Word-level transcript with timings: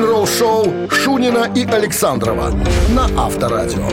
Рок-н-ролл-шоу 0.00 0.88
Шунина 0.90 1.50
и 1.54 1.64
Александрова 1.66 2.54
на 2.88 3.04
Авторадио. 3.22 3.86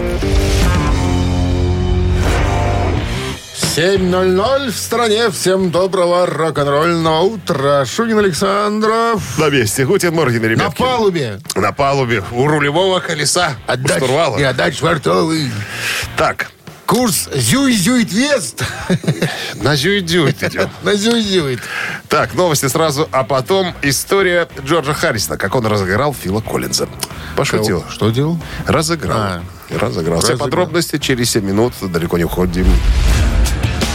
7.00 3.76 4.72
в 4.72 4.76
стране. 4.78 5.30
Всем 5.32 5.70
доброго 5.70 6.26
рок-н-ролльного 6.26 7.22
утра. 7.24 7.86
Шунин 7.86 8.20
Александров. 8.20 9.38
На 9.38 9.50
месте. 9.50 9.86
Гутин 9.86 10.16
Морген, 10.16 10.42
На 10.44 10.46
ребятки. 10.48 10.82
палубе. 10.82 11.40
На 11.56 11.74
палубе. 11.74 12.24
У 12.32 12.48
рулевого 12.48 13.02
колеса. 13.02 13.58
у 13.68 13.98
штурвала. 13.98 14.38
И 14.38 14.44
отдать 14.44 14.78
швартовый. 14.78 15.52
Так, 16.16 16.52
Курс 16.88 17.28
зюй-зюит-вест. 17.34 18.64
на 19.56 19.76
зюит-дюит 19.76 20.42
идем. 20.42 20.70
На 20.84 20.96
зюй-зюит. 20.96 21.60
Так, 22.08 22.34
новости 22.34 22.68
сразу, 22.68 23.10
а 23.12 23.26
потом 23.26 23.74
история 23.82 24.48
Джорджа 24.66 24.94
Харрисона, 24.94 25.38
как 25.38 25.54
он 25.56 25.66
разыграл 25.66 26.14
Фила 26.14 26.40
Коллинза. 26.40 26.88
Пошутил. 27.36 27.84
Что 27.90 28.10
делал? 28.10 28.40
Разыграл. 28.66 29.18
А. 29.18 29.44
Разыграл. 29.70 30.22
Все 30.22 30.38
подробности 30.38 30.98
через 30.98 31.32
7 31.32 31.44
минут. 31.44 31.74
Далеко 31.82 32.18
не 32.18 32.24
уходим. 32.24 32.66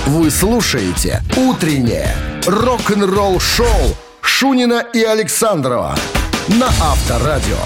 Вы 0.07 0.31
слушаете 0.31 1.23
«Утреннее 1.37 2.15
рок-н-ролл-шоу» 2.47 3.97
Шунина 4.21 4.85
и 4.93 5.03
Александрова 5.03 5.97
на 6.49 6.67
Авторадио. 6.67 7.57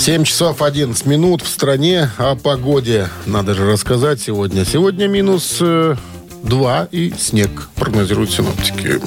7 0.00 0.24
часов 0.24 0.62
11 0.62 1.04
минут 1.04 1.42
в 1.42 1.48
стране. 1.48 2.08
О 2.16 2.34
погоде 2.34 3.10
надо 3.26 3.52
же 3.52 3.70
рассказать 3.70 4.18
сегодня. 4.18 4.64
Сегодня 4.64 5.08
минус 5.08 5.58
2 5.60 6.88
и 6.90 7.12
снег, 7.18 7.68
прогнозируют 7.74 8.30
синоптики. 8.32 8.98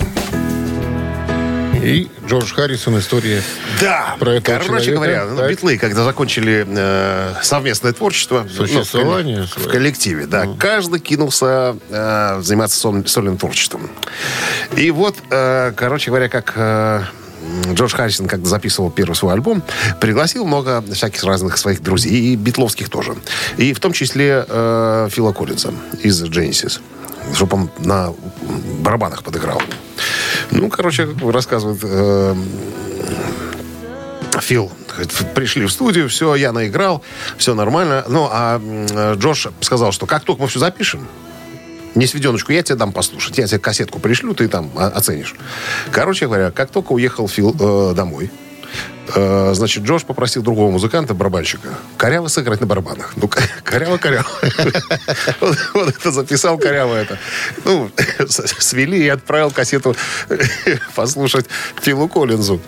И 1.84 2.08
Джордж 2.28 2.54
Харрисон, 2.54 3.00
история 3.00 3.42
Да, 3.82 4.16
Про 4.20 4.36
этого 4.36 4.59
короче 4.59 4.86
человека, 4.86 4.94
говоря, 4.94 5.26
ну, 5.26 5.38
так. 5.38 5.50
Битлы, 5.50 5.78
когда 5.80 6.04
закончили 6.06 6.66
э, 6.70 7.34
совместное 7.42 7.92
творчество 7.92 8.45
ну, 8.48 8.50
Существование 8.67 9.38
в, 9.38 9.39
колле- 9.39 9.48
свое. 9.50 9.67
в 9.67 9.72
коллективе, 9.72 10.26
да, 10.28 10.48
каждый 10.58 11.00
кинулся 11.02 11.76
э, 11.89 12.39
заниматься 12.42 12.80
сол- 12.80 13.06
сольным 13.06 13.38
творчеством. 13.38 13.89
И 14.78 14.92
вот, 14.92 15.17
э, 15.32 15.73
короче 15.76 16.12
говоря, 16.12 16.30
как 16.30 16.54
э, 16.56 17.02
Джордж 17.73 17.96
Харрисон, 17.96 18.28
когда 18.28 18.48
записывал 18.48 18.92
первый 18.92 19.14
свой 19.16 19.34
альбом, 19.34 19.64
пригласил 20.00 20.46
много 20.46 20.84
всяких 20.94 21.23
разных 21.23 21.58
своих 21.58 21.82
друзей, 21.82 22.34
и 22.34 22.36
битловских 22.36 22.90
тоже. 22.90 23.16
И 23.58 23.73
в 23.73 23.80
том 23.80 23.94
числе 23.94 24.45
э, 24.48 25.08
Фила 25.12 25.34
Коллинза 25.34 25.73
из 26.02 26.23
Genesis, 26.23 26.82
чтобы 27.34 27.58
он 27.58 27.70
на 27.80 28.14
барабанах 28.82 29.23
подыграл. 29.23 29.62
Ну, 30.52 30.70
короче, 30.70 31.08
рассказывает 31.22 31.80
э, 31.84 32.36
Фил, 34.42 34.72
пришли 35.36 35.66
в 35.66 35.72
студию, 35.72 36.10
все, 36.10 36.36
я 36.36 36.52
наиграл, 36.52 37.04
все 37.38 37.54
нормально. 37.54 38.04
Ну, 38.08 38.28
а 38.32 38.62
Джош 39.16 39.48
сказал, 39.62 39.92
что 39.92 40.06
как 40.06 40.23
только 40.23 40.42
мы 40.42 40.48
все 40.48 40.60
запишем, 40.60 41.08
не 41.95 42.08
сведеночку, 42.08 42.52
я 42.52 42.63
тебе 42.63 42.75
дам 42.75 42.91
послушать. 42.91 43.38
Я 43.38 43.47
тебе 43.47 43.59
кассетку 43.59 43.99
пришлю, 43.99 44.33
ты 44.33 44.47
там 44.47 44.72
оценишь. 44.75 45.36
Короче 45.91 46.27
говоря, 46.27 46.52
как 46.52 46.69
только 46.69 46.94
уехал 46.94 47.27
Фил 47.27 47.55
э, 47.59 47.94
домой, 47.95 48.31
э, 49.16 49.52
значит, 49.53 49.83
Джош 49.83 50.03
попросил 50.03 50.41
другого 50.41 50.71
музыканта, 50.71 51.14
барабанщика, 51.14 51.69
коряво 51.97 52.27
сыграть 52.27 52.61
на 52.61 52.67
барабанах. 52.67 53.14
Ну, 53.16 53.30
коряво-коряво. 53.64 54.25
Вот 55.73 55.89
это 55.89 56.11
записал 56.11 56.58
коряво 56.58 56.95
это. 56.95 57.19
Ну, 57.66 57.91
свели 58.27 59.03
и 59.03 59.09
отправил 59.09 59.52
кассету 59.52 59.95
послушать 60.95 61.45
Филу 61.81 62.08
Коллинзу. 62.08 62.61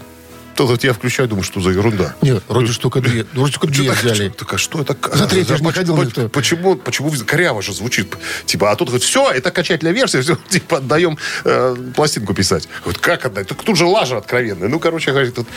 Тут 0.55 0.69
вот 0.69 0.83
я 0.83 0.93
включаю, 0.93 1.27
думаю, 1.27 1.43
что 1.43 1.59
за 1.59 1.71
ерунда. 1.71 2.15
Нет, 2.21 2.41
вроде 2.47 2.71
только 2.73 3.01
две, 3.01 3.25
вроде 3.33 3.53
только 3.53 3.67
две 3.67 3.91
взяли. 3.91 4.29
Так, 4.29 4.53
а 4.53 4.57
что 4.57 4.81
это? 4.81 4.95
За 5.13 5.27
третью 5.27 5.57
не 5.59 5.71
ходил 5.71 5.97
никто. 5.97 6.29
Почему, 6.29 6.75
почему 6.75 7.11
коряво 7.25 7.61
же 7.61 7.73
звучит? 7.73 8.15
Типа, 8.45 8.71
а 8.71 8.75
тут 8.75 8.87
говорит, 8.87 9.05
все, 9.05 9.31
это 9.31 9.51
качательная 9.51 9.93
версия, 9.93 10.21
все, 10.23 10.37
типа, 10.49 10.77
отдаем 10.77 11.17
э, 11.43 11.75
пластинку 11.93 12.33
писать. 12.33 12.69
Вот 12.85 12.97
как 12.99 13.25
отдать? 13.25 13.47
Так 13.47 13.61
тут 13.63 13.77
же 13.77 13.85
лажа 13.85 14.17
откровенная. 14.17 14.69
Ну, 14.69 14.79
короче, 14.79 15.11
говорит, 15.11 15.35
тут 15.35 15.47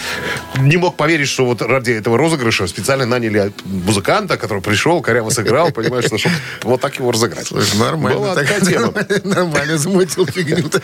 не 0.59 0.77
мог 0.77 0.97
поверить, 0.97 1.29
что 1.29 1.45
вот 1.45 1.63
ради 1.63 1.93
этого 1.93 2.19
розыгрыша 2.19 2.67
специально 2.67 3.07
наняли 3.07 3.53
музыканта, 3.65 4.37
который 4.37 4.63
пришел, 4.63 5.01
коряво 5.01 5.31
сыграл, 5.31 5.71
понимаешь, 5.71 6.07
что, 6.07 6.19
чтобы 6.19 6.35
вот 6.63 6.81
так 6.81 6.97
его 6.97 7.13
разыграть. 7.13 7.47
Слушай, 7.47 7.79
нормально. 7.79 8.19
Была 8.19 8.35
так, 8.35 8.49
такая 8.49 8.61
тема. 8.63 8.93
Нормально 9.25 9.79
замутил 9.79 10.27
фигню-то. 10.27 10.83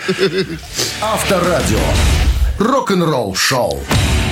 Авторадио. 1.00 1.78
Рок-н-ролл-шоу. 2.58 3.80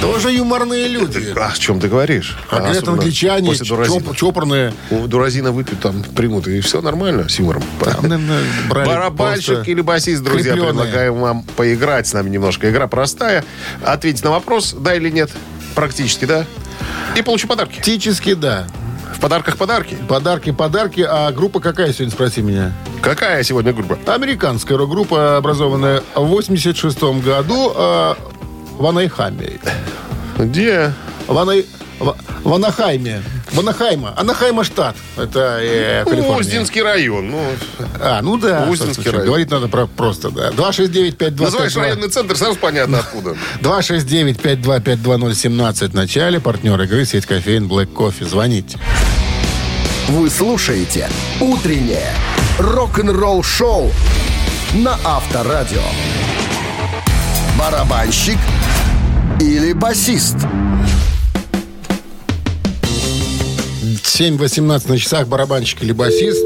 Тоже 0.01 0.33
юморные 0.33 0.89
люди. 0.89 1.33
А 1.37 1.49
о 1.55 1.57
чем 1.57 1.79
ты 1.79 1.89
говоришь? 1.89 2.37
А 2.51 2.59
говорят, 2.61 2.89
англичане 2.89 3.51
после 3.51 3.67
Дуразина. 3.67 3.99
чоп- 4.01 4.17
чопорные. 4.17 4.73
У 4.91 5.07
Дуразина 5.07 5.53
выпьют, 5.53 5.81
там 5.81 6.03
примут, 6.03 6.49
и 6.49 6.61
все 6.61 6.81
нормально 6.81 7.29
с 7.29 7.39
юмором. 7.39 7.63
Там, 7.81 8.09
наверное, 8.09 8.43
брали 8.69 8.87
Барабанщик 8.89 9.69
или 9.69 9.81
басист, 9.81 10.23
друзья, 10.25 10.53
крепленые. 10.55 10.73
предлагаем 10.75 11.15
вам 11.15 11.43
поиграть 11.57 12.09
с 12.09 12.13
нами 12.15 12.31
немножко. 12.31 12.69
Игра 12.69 12.89
простая. 12.89 13.45
Ответить 13.85 14.25
на 14.25 14.31
вопрос, 14.33 14.75
да 14.79 14.95
или 14.95 15.09
нет. 15.09 15.31
Практически, 15.77 16.25
да. 16.25 16.47
И 17.17 17.23
получи 17.23 17.47
подарки. 17.47 17.75
Практически, 17.75 18.35
да. 18.35 18.67
Подарках 19.23 19.57
подарки. 19.57 19.97
Подарки, 20.09 20.51
подарки. 20.51 21.07
А 21.09 21.31
группа 21.31 21.61
какая 21.61 21.93
сегодня, 21.93 22.11
спроси 22.13 22.43
меня? 22.43 22.73
Какая 23.01 23.45
сегодня 23.45 23.73
группа? 23.73 23.97
Американская 24.13 24.77
рок-группа, 24.77 25.37
образованная 25.37 26.03
в 26.17 26.27
86 26.27 27.01
году 27.25 27.73
э, 27.73 28.15
в 28.79 28.85
Анайхаме. 28.85 29.61
Где? 30.39 30.93
В, 31.29 31.39
Анай... 31.39 31.65
в... 32.01 32.17
в 32.43 32.53
Анахайме. 32.53 33.23
В 33.53 33.61
Анахайма. 33.61 34.13
Анахайма 34.17 34.65
штат. 34.65 34.97
Это 35.17 35.59
э, 35.61 36.03
Калифорния. 36.05 36.39
Уздинский 36.41 36.83
район. 36.83 37.31
Ну, 37.31 37.45
А, 38.01 38.21
ну 38.23 38.39
да. 38.39 38.67
Узденский 38.69 39.05
Слушай, 39.05 39.13
район. 39.13 39.27
Говорить 39.29 39.51
надо 39.53 39.69
про 39.69 39.87
просто, 39.87 40.31
да. 40.31 40.49
269-5252. 40.51 41.43
называешь 41.45 41.77
районный 41.77 42.09
центр, 42.09 42.37
сразу 42.37 42.57
понятно 42.57 42.99
откуда. 42.99 43.37
269-5252017 43.61 45.91
в 45.91 45.95
начале. 45.95 46.41
Партнер 46.41 46.81
игры 46.83 47.05
сеть 47.05 47.27
кофеин 47.27 47.69
Black 47.69 47.93
Coffee. 47.93 48.29
Звоните. 48.29 48.81
Вы 50.09 50.29
слушаете 50.31 51.09
«Утреннее 51.41 52.11
рок-н-ролл-шоу» 52.59 53.93
на 54.75 54.99
Авторадио. 55.05 55.83
Барабанщик 57.59 58.39
или 59.41 59.73
басист? 59.73 60.37
7.18 64.03 64.89
на 64.89 64.99
часах 64.99 65.29
барабанщик 65.29 65.83
или 65.83 65.93
басист. 65.93 66.45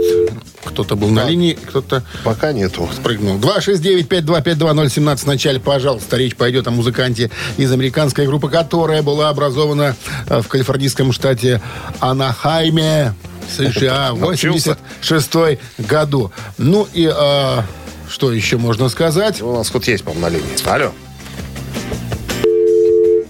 Кто-то 0.64 0.94
был 0.94 1.08
на 1.08 1.24
линии, 1.24 1.54
кто-то 1.54 2.02
Пока 2.24 2.52
нету. 2.52 2.88
прыгнул. 3.02 3.38
269-5252017 3.38 5.16
в 5.16 5.26
начале, 5.26 5.60
пожалуйста, 5.60 6.16
речь 6.18 6.36
пойдет 6.36 6.66
о 6.66 6.70
музыканте 6.70 7.30
из 7.56 7.72
американской 7.72 8.26
группы, 8.26 8.50
которая 8.50 9.02
была 9.02 9.30
образована 9.30 9.96
э, 10.28 10.42
в 10.42 10.48
калифорнийском 10.48 11.12
штате 11.12 11.62
Анахайме, 12.00 13.14
США, 13.50 14.12
в 14.14 14.20
Научился. 14.20 14.76
86 15.00 15.60
году. 15.78 16.32
Ну 16.58 16.86
и 16.92 17.10
э, 17.12 17.62
что 18.08 18.32
еще 18.32 18.56
можно 18.56 18.88
сказать? 18.88 19.42
У 19.42 19.54
нас 19.54 19.68
тут 19.68 19.86
есть, 19.88 20.04
по-моему, 20.04 20.26
на 20.26 20.30
линии. 20.30 20.68
Алло. 20.68 20.92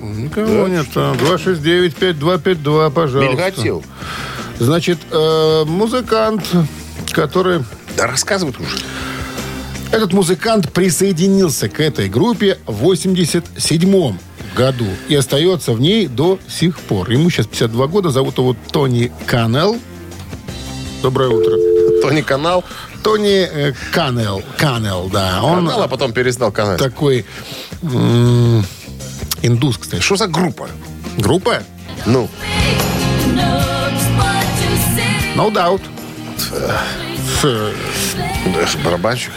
Никого 0.00 0.68
нет. 0.68 0.86
а, 0.94 1.14
269-5252, 1.14 2.90
пожалуйста. 2.90 3.18
Мельгатил. 3.32 3.84
Значит, 4.58 4.98
э, 5.10 5.64
музыкант, 5.66 6.42
который... 7.12 7.60
Да 7.96 8.06
рассказывай 8.06 8.50
уже. 8.50 8.76
Этот 9.92 10.12
музыкант 10.12 10.72
присоединился 10.72 11.68
к 11.68 11.80
этой 11.80 12.08
группе 12.08 12.58
в 12.66 12.74
87 12.74 14.18
году 14.54 14.86
и 15.08 15.14
остается 15.14 15.72
в 15.72 15.80
ней 15.80 16.06
до 16.06 16.38
сих 16.48 16.78
пор. 16.80 17.10
Ему 17.10 17.30
сейчас 17.30 17.46
52 17.46 17.86
года, 17.86 18.10
зовут 18.10 18.38
его 18.38 18.56
Тони 18.72 19.12
Канел. 19.26 19.78
Доброе 21.02 21.28
утро. 21.30 21.56
Тони 22.02 22.22
канал. 22.22 22.64
Тони 23.02 23.46
э, 23.50 23.72
Канел. 23.92 24.42
Канел, 24.58 25.08
да. 25.12 25.40
Он 25.42 25.66
Канал, 25.66 25.82
а 25.82 25.88
потом 25.88 26.12
перестал 26.12 26.50
канал. 26.50 26.76
такой 26.76 27.24
м, 27.82 28.64
индус, 29.42 29.78
кстати. 29.78 30.00
Что 30.02 30.16
за 30.16 30.26
группа? 30.26 30.68
Группа? 31.18 31.62
Ну, 32.06 32.28
No 35.36 35.50
doubt. 35.52 35.82
Ф- 37.42 37.74
да, 38.54 38.66
барабанщик. 38.84 39.32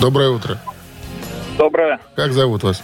Доброе 0.00 0.30
утро. 0.30 0.60
Доброе, 1.58 1.98
Как 2.16 2.32
зовут 2.32 2.62
вас? 2.62 2.82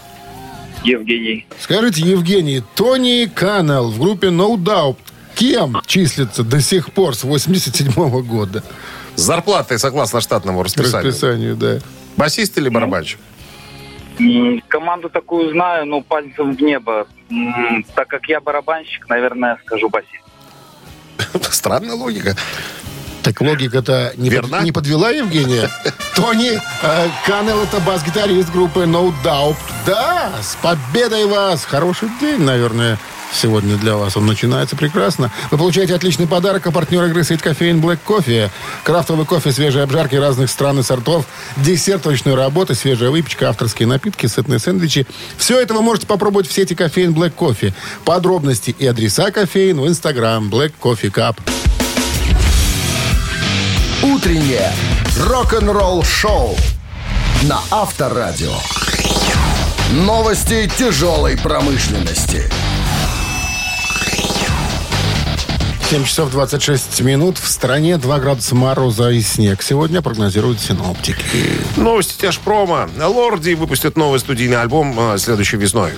Евгений. 0.85 1.47
Скажите, 1.61 2.03
Евгений, 2.03 2.63
Тони 2.75 3.27
Каннелл 3.33 3.91
в 3.91 3.99
группе 3.99 4.27
No 4.29 4.57
Doubt 4.57 4.97
кем 5.37 5.81
числится 5.87 6.43
до 6.43 6.61
сих 6.61 6.93
пор 6.93 7.15
с 7.15 7.23
87 7.25 7.93
года? 8.23 8.65
С 9.15 9.21
зарплатой 9.23 9.79
согласно 9.79 10.21
штатному 10.21 10.63
расписанию. 10.63 11.09
расписанию, 11.09 11.57
да. 11.57 11.79
Басист 12.17 12.59
или 12.59 12.69
барабанщик? 12.69 13.19
Команду 14.69 15.11
такую 15.11 15.51
знаю, 15.53 15.87
но 15.87 16.01
пальцем 16.01 16.57
в 16.57 16.61
небо. 16.63 17.07
Так 17.95 18.09
как 18.09 18.27
я 18.29 18.41
барабанщик, 18.41 19.09
наверное, 19.09 19.59
скажу 19.65 19.89
басист. 19.91 20.25
Странная 21.53 21.95
логика. 21.95 22.35
Так 23.23 23.41
логика-то 23.41 24.13
не, 24.17 24.31
под- 24.31 24.63
не 24.63 24.73
подвела 24.73 25.11
Евгения? 25.11 25.69
Тони 26.15 26.53
э, 26.83 27.09
Каннелл 27.27 27.63
это 27.65 27.81
бас-гитарист 27.81 28.53
группы 28.53 28.85
No 28.85 29.13
Doubt. 29.25 29.57
Да, 29.85 30.33
с 30.41 30.57
победой 30.63 31.27
вас! 31.27 31.65
Хороший 31.65 32.09
день, 32.21 32.41
наверное, 32.43 32.99
сегодня 33.33 33.77
для 33.77 33.97
вас. 33.97 34.17
Он 34.17 34.27
начинается 34.27 34.77
прекрасно. 34.77 35.31
Вы 35.51 35.59
получаете 35.59 35.95
отличный 35.95 36.27
подарок, 36.27 36.67
а 36.67 36.71
партнер 36.71 37.05
игры 37.05 37.25
Сейт 37.25 37.43
Кофеин 37.43 37.81
Black 37.81 37.99
Кофе. 38.05 38.51
Крафтовый 38.83 39.27
кофе, 39.27 39.53
свежие 39.53 39.85
обжарки 39.85 40.17
разных 40.17 40.51
стран 40.51 40.81
и 40.81 40.83
сортов, 40.83 41.27
десерт 41.57 42.07
ручной 42.07 42.35
работы, 42.35 42.75
свежая 42.75 43.11
выпечка, 43.11 43.49
авторские 43.49 43.89
напитки, 43.89 44.27
сытные 44.27 44.59
сэндвичи. 44.59 45.07
Все 45.37 45.61
это 45.61 45.75
вы 45.75 45.83
можете 45.83 46.07
попробовать 46.07 46.49
в 46.49 46.53
сети 46.53 46.75
Кофеин 46.75 47.13
Black 47.13 47.31
Кофе. 47.31 47.75
Подробности 48.05 48.75
и 48.79 48.87
адреса 48.87 49.31
кофеин 49.31 49.81
в 49.81 49.89
Инстаграм 49.89 50.49
Black 50.49 50.73
Coffee 50.81 51.11
Cup. 51.11 51.37
Утреннее 54.03 54.73
рок-н-ролл-шоу 55.19 56.57
на 57.43 57.61
Авторадио. 57.71 58.55
Новости 59.93 60.71
тяжелой 60.79 61.37
промышленности. 61.37 62.51
7 65.89 66.03
часов 66.03 66.33
26 66.33 67.01
минут. 67.03 67.39
В 67.39 67.47
стране 67.47 67.97
2 67.97 68.19
градуса 68.19 68.57
мороза 68.57 69.11
и 69.11 69.21
снег. 69.21 69.63
Сегодня 69.63 70.03
прогнозируют 70.03 70.59
синоптики. 70.59 71.25
Новости 71.77 72.21
тяжпрома. 72.21 72.91
Лорди 73.01 73.53
выпустит 73.53 73.97
новый 73.97 74.19
студийный 74.19 74.61
альбом 74.61 74.99
э, 74.99 75.19
следующей 75.19 75.59
весной. 75.59 75.93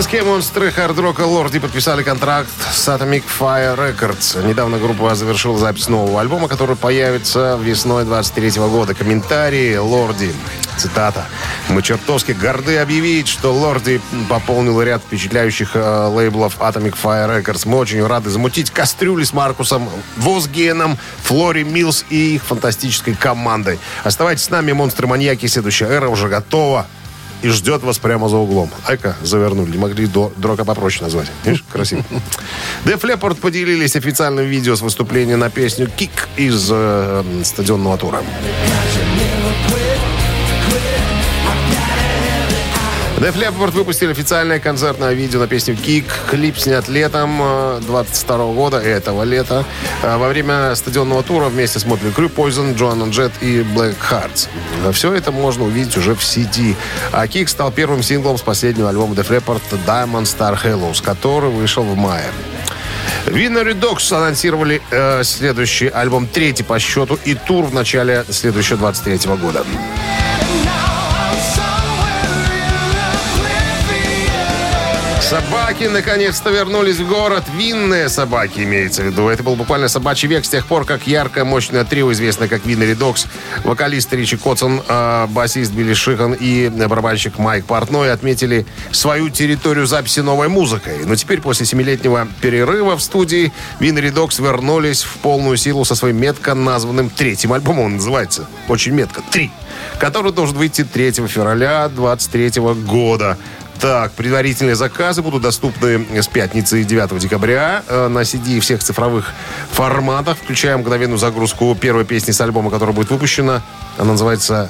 Финские 0.00 0.22
монстры 0.22 0.72
хард-рока 0.72 1.26
Лорди 1.26 1.58
подписали 1.58 2.02
контракт 2.02 2.48
с 2.72 2.88
Atomic 2.88 3.22
Fire 3.38 3.76
Records. 3.76 4.42
Недавно 4.48 4.78
группа 4.78 5.14
завершила 5.14 5.58
запись 5.58 5.88
нового 5.88 6.22
альбома, 6.22 6.48
который 6.48 6.74
появится 6.74 7.58
весной 7.62 8.06
23 8.06 8.52
года. 8.62 8.94
Комментарии 8.94 9.76
Лорди. 9.76 10.32
Цитата. 10.78 11.26
«Мы 11.68 11.82
чертовски 11.82 12.32
горды 12.32 12.78
объявить, 12.78 13.28
что 13.28 13.52
Лорди 13.52 14.00
пополнил 14.30 14.80
ряд 14.80 15.02
впечатляющих 15.02 15.72
э, 15.74 16.06
лейблов 16.06 16.58
Atomic 16.60 16.96
Fire 16.96 17.38
Records. 17.38 17.68
Мы 17.68 17.76
очень 17.76 18.02
рады 18.06 18.30
замутить 18.30 18.70
кастрюли 18.70 19.24
с 19.24 19.34
Маркусом 19.34 19.90
Возгеном, 20.16 20.96
Флори 21.24 21.62
Милс 21.62 22.06
и 22.08 22.36
их 22.36 22.44
фантастической 22.44 23.14
командой. 23.14 23.78
Оставайтесь 24.02 24.44
с 24.44 24.50
нами, 24.50 24.72
монстры-маньяки. 24.72 25.44
Следующая 25.44 25.88
эра 25.88 26.08
уже 26.08 26.28
готова 26.28 26.86
и 27.42 27.48
ждет 27.48 27.82
вас 27.82 27.98
прямо 27.98 28.28
за 28.28 28.36
углом. 28.36 28.70
Айка, 28.84 29.16
завернули. 29.22 29.70
Не 29.70 29.78
могли 29.78 30.06
до, 30.06 30.32
дрока 30.36 30.64
попроще 30.64 31.04
назвать. 31.04 31.28
Видишь, 31.44 31.64
красиво. 31.70 32.04
Def 32.84 33.00
Leppard 33.02 33.36
поделились 33.36 33.96
официальным 33.96 34.46
видео 34.46 34.76
с 34.76 34.82
выступления 34.82 35.36
на 35.36 35.50
песню 35.50 35.88
«Кик» 35.88 36.28
из 36.36 36.68
э, 36.70 37.24
стадионного 37.44 37.98
тура. 37.98 38.22
Def 43.20 43.34
Leppard 43.36 43.72
выпустили 43.72 44.12
официальное 44.12 44.60
концертное 44.60 45.12
видео 45.12 45.40
на 45.40 45.46
песню 45.46 45.76
«Кик». 45.76 46.06
Клип 46.30 46.56
снят 46.56 46.88
летом 46.88 47.38
22 47.82 48.54
года, 48.54 48.78
этого 48.78 49.24
лета, 49.24 49.66
э, 50.02 50.16
во 50.16 50.26
время 50.28 50.74
стадионного 50.74 51.22
тура 51.22 51.50
вместе 51.50 51.78
с 51.78 51.84
Мотли 51.84 52.10
Крю, 52.12 52.28
Poison, 52.28 52.74
Joanna 52.74 53.10
Jett 53.10 53.32
и 53.42 53.60
Black 53.60 53.96
Hearts. 54.10 54.48
Все 54.94 55.12
это 55.12 55.32
можно 55.32 55.64
увидеть 55.64 55.98
уже 55.98 56.14
в 56.14 56.20
CD. 56.20 56.74
А 57.12 57.28
«Кик» 57.28 57.50
стал 57.50 57.70
первым 57.70 58.02
синглом 58.02 58.38
с 58.38 58.40
последнего 58.40 58.88
альбома 58.88 59.14
Def 59.14 59.28
Leppard 59.28 59.60
«Diamond 59.86 60.22
Star 60.22 60.58
Halos», 60.58 61.02
который 61.04 61.50
вышел 61.50 61.82
в 61.82 61.94
мае. 61.98 62.24
Winnery 63.26 63.78
Dogs 63.78 64.16
анонсировали 64.16 64.80
э, 64.90 65.24
следующий 65.24 65.88
альбом, 65.88 66.26
третий 66.26 66.62
по 66.62 66.78
счету, 66.78 67.18
и 67.26 67.34
тур 67.34 67.66
в 67.66 67.74
начале 67.74 68.24
следующего 68.30 68.78
23 68.78 69.30
года. 69.36 69.62
Собаки 75.30 75.84
наконец-то 75.84 76.50
вернулись 76.50 76.96
в 76.96 77.06
город. 77.06 77.44
Винные 77.56 78.08
собаки 78.08 78.62
имеется 78.62 79.02
в 79.02 79.04
виду. 79.04 79.28
Это 79.28 79.44
был 79.44 79.54
буквально 79.54 79.86
собачий 79.86 80.26
век 80.26 80.44
с 80.44 80.48
тех 80.48 80.66
пор, 80.66 80.84
как 80.84 81.06
яркое, 81.06 81.44
мощное 81.44 81.84
трио, 81.84 82.10
известное 82.10 82.48
как 82.48 82.66
Winery 82.66 82.94
Dogs, 82.94 83.26
вокалист 83.62 84.12
Ричи 84.12 84.36
Котсон, 84.36 84.82
э, 84.88 85.26
басист 85.28 85.70
Билли 85.70 85.94
Шихан 85.94 86.32
и 86.32 86.68
барабанщик 86.68 87.38
Майк 87.38 87.64
Портной 87.64 88.10
отметили 88.12 88.66
свою 88.90 89.28
территорию 89.28 89.86
записи 89.86 90.18
новой 90.18 90.48
музыкой. 90.48 91.04
Но 91.04 91.14
теперь, 91.14 91.40
после 91.40 91.64
семилетнего 91.64 92.26
перерыва 92.40 92.96
в 92.96 93.00
студии, 93.00 93.52
Winery 93.78 94.10
Dogs 94.10 94.40
вернулись 94.40 95.04
в 95.04 95.18
полную 95.18 95.56
силу 95.56 95.84
со 95.84 95.94
своим 95.94 96.16
метко 96.16 96.54
названным 96.54 97.08
третьим 97.08 97.52
альбомом. 97.52 97.84
Он 97.84 97.94
называется 97.98 98.48
очень 98.66 98.94
метко 98.94 99.22
«Три», 99.30 99.52
который 100.00 100.32
должен 100.32 100.56
выйти 100.56 100.82
3 100.82 101.12
февраля 101.28 101.88
23 101.88 102.60
года. 102.84 103.38
Так, 103.80 104.12
предварительные 104.12 104.74
заказы 104.74 105.22
будут 105.22 105.40
доступны 105.42 106.06
с 106.20 106.26
пятницы 106.28 106.84
9 106.84 107.18
декабря 107.18 107.82
э, 107.88 108.08
на 108.08 108.20
CD 108.20 108.58
и 108.58 108.60
всех 108.60 108.82
цифровых 108.84 109.32
форматах, 109.72 110.36
включая 110.36 110.76
мгновенную 110.76 111.18
загрузку 111.18 111.74
первой 111.74 112.04
песни 112.04 112.32
с 112.32 112.40
альбома, 112.42 112.70
которая 112.70 112.94
будет 112.94 113.10
выпущена. 113.10 113.62
Она 113.96 114.12
называется 114.12 114.68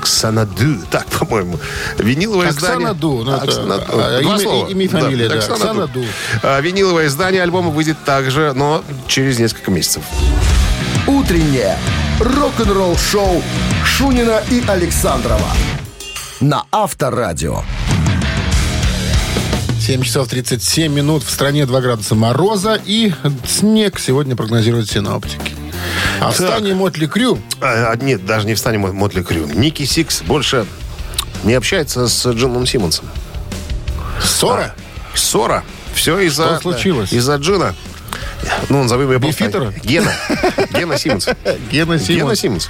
Ксанаду, 0.00 0.78
так, 0.90 1.04
по-моему. 1.18 1.58
Виниловое 1.98 2.48
издание... 2.48 2.88
Оксанаду, 2.88 3.24
ну, 3.24 3.34
это, 3.34 3.44
Оксанаду. 3.44 3.84
а, 3.88 4.20
Два 4.22 4.34
имя- 4.36 4.42
слова. 4.42 4.68
имя 4.70 4.84
и 4.84 4.88
фамилия, 4.88 5.28
да. 5.28 5.34
Оксанаду. 5.34 5.68
Оксанаду. 5.68 6.04
А, 6.42 6.60
Виниловое 6.60 7.06
издание 7.08 7.42
альбома 7.42 7.68
выйдет 7.68 7.98
также, 8.06 8.54
но 8.54 8.82
через 9.06 9.38
несколько 9.38 9.70
месяцев. 9.70 10.02
Утреннее 11.06 11.76
рок-н-ролл-шоу 12.20 13.42
Шунина 13.84 14.40
и 14.50 14.64
Александрова 14.66 15.50
на 16.40 16.64
Авторадио. 16.72 17.62
7 19.86 20.02
часов 20.02 20.26
37 20.26 20.92
минут. 20.92 21.22
В 21.22 21.30
стране 21.30 21.64
2 21.64 21.80
градуса 21.80 22.16
мороза 22.16 22.76
и 22.84 23.12
снег 23.46 24.00
сегодня 24.00 24.34
прогнозируют 24.34 24.90
синоптики. 24.90 25.52
А 26.20 26.32
в 26.32 26.34
стане 26.34 26.74
Mötley 26.74 27.06
Crüe 27.06 27.38
А, 27.60 27.92
а, 27.92 27.96
нет, 27.96 28.26
даже 28.26 28.48
не 28.48 28.54
в 28.54 28.58
стане 28.58 28.80
Mötley 28.96 29.22
Crüe. 29.22 29.46
Ники 29.46 29.84
Сикс 29.84 30.22
больше 30.22 30.66
не 31.44 31.54
общается 31.54 32.08
с 32.08 32.26
Джином 32.26 32.66
Симмонсом. 32.66 33.04
ссора. 34.20 34.74
Ссора. 35.14 35.62
Все 35.94 36.18
из-за... 36.18 36.58
Случилось? 36.58 37.12
Из-за 37.12 37.36
Джина. 37.36 37.72
Ну, 38.68 38.82
назовем 38.82 39.12
его 39.12 39.20
просто? 39.20 39.72
Гена. 39.84 40.12
Гена 40.72 40.98
Симмонс. 40.98 41.28
Гена 41.70 41.96
Гена 42.08 42.34
Симмонс. 42.34 42.68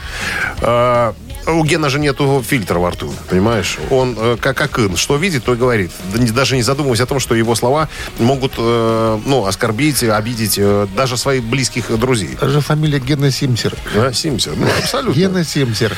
У 1.46 1.64
Гена 1.64 1.88
же 1.90 1.98
нету 2.00 2.42
фильтра 2.46 2.78
во 2.78 2.90
рту, 2.90 3.12
понимаешь? 3.30 3.78
Он 3.90 4.16
э, 4.18 4.36
как 4.40 4.60
Акын, 4.60 4.96
что 4.96 5.16
видит, 5.16 5.44
то 5.44 5.54
и 5.54 5.56
говорит. 5.56 5.92
Даже 6.34 6.56
не 6.56 6.62
задумываясь 6.62 7.00
о 7.00 7.06
том, 7.06 7.20
что 7.20 7.34
его 7.34 7.54
слова 7.54 7.88
могут 8.18 8.54
э, 8.58 9.20
ну, 9.24 9.46
оскорбить, 9.46 10.02
обидеть 10.02 10.56
э, 10.58 10.86
даже 10.96 11.16
своих 11.16 11.44
близких 11.44 11.96
друзей. 11.98 12.30
Это 12.34 12.48
же 12.48 12.60
фамилия 12.60 12.98
Гена 12.98 13.30
Симсер. 13.30 13.74
Да, 13.94 14.12
Симмонс, 14.12 14.46
ну, 14.56 14.66
абсолютно. 14.82 15.18
Гена 15.18 15.44
Симсер. 15.44 15.96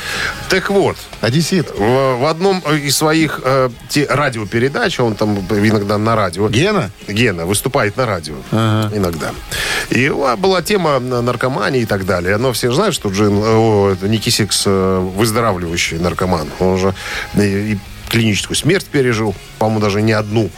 Так 0.49 0.69
вот, 0.69 0.97
Одессит. 1.21 1.71
в, 1.71 2.17
в 2.19 2.25
одном 2.29 2.59
из 2.59 2.95
своих 2.95 3.41
э, 3.43 3.69
те- 3.89 4.05
радиопередач, 4.05 4.99
он 4.99 5.15
там 5.15 5.39
иногда 5.49 5.97
на 5.97 6.15
радио, 6.15 6.47
Гена? 6.49 6.91
Гена 7.07 7.45
выступает 7.45 7.97
на 7.97 8.05
радио 8.05 8.35
Ага. 8.51 8.95
иногда. 8.95 9.31
И 9.89 10.07
а, 10.13 10.35
была 10.35 10.61
тема 10.61 10.99
на- 10.99 11.21
наркомании 11.21 11.81
и 11.81 11.85
так 11.85 12.05
далее. 12.05 12.37
Но 12.37 12.53
все 12.53 12.69
же 12.69 12.75
знают, 12.75 12.93
что 12.95 13.09
Джин, 13.09 13.37
э, 13.39 13.55
о, 13.55 13.89
это 13.93 14.07
Ники 14.07 14.29
Сикс 14.29 14.63
э, 14.67 15.09
выздоравливающий 15.39 15.97
наркоман. 15.99 16.47
Он 16.59 16.77
же 16.77 16.93
и, 17.35 17.77
клиническую 18.09 18.57
смерть 18.57 18.85
пережил, 18.85 19.35
по-моему, 19.57 19.79
даже 19.79 20.01
не 20.01 20.11
одну. 20.13 20.49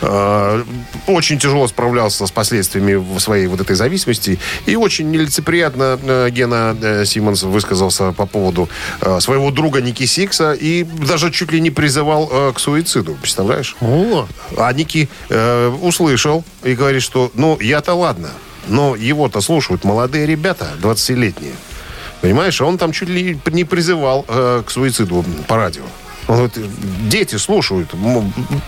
Э, 0.00 0.64
Очень 1.06 1.38
тяжело 1.38 1.68
справлялся 1.68 2.26
с 2.26 2.30
последствиями 2.32 3.18
своей 3.18 3.46
вот 3.46 3.60
этой 3.60 3.76
зависимости. 3.76 4.38
И 4.66 4.74
очень 4.76 5.10
нелицеприятно 5.10 5.98
э, 6.02 6.30
Гена 6.30 6.76
э, 6.82 7.04
Симмонс 7.04 7.44
высказался 7.44 8.12
по 8.12 8.26
поводу 8.26 8.68
своего 9.20 9.50
друга 9.50 9.80
Ники 9.80 10.04
Сикса 10.06 10.52
и 10.52 10.82
даже 10.84 11.30
чуть 11.30 11.52
ли 11.52 11.60
не 11.60 11.70
призывал 11.70 12.52
к 12.52 12.58
суициду. 12.58 13.14
Представляешь? 13.14 13.76
О, 13.80 14.26
А 14.56 14.72
Ники 14.72 15.08
э, 15.28 15.68
услышал 15.80 16.44
и 16.64 16.74
говорит, 16.74 17.02
что, 17.02 17.30
ну, 17.34 17.58
я-то 17.60 17.94
ладно, 17.94 18.30
но 18.68 18.96
его-то 18.96 19.40
слушают 19.40 19.84
молодые 19.84 20.26
ребята, 20.26 20.66
20-летние. 20.82 21.54
Понимаешь, 22.22 22.58
а 22.60 22.64
он 22.64 22.78
там 22.78 22.92
чуть 22.92 23.08
ли 23.10 23.38
не 23.52 23.64
призывал 23.64 24.24
э, 24.28 24.62
к 24.66 24.70
суициду 24.70 25.24
по 25.48 25.56
радио. 25.56 25.82
Он 26.28 26.36
говорит, 26.36 26.56
дети 27.08 27.34
слушают, 27.36 27.90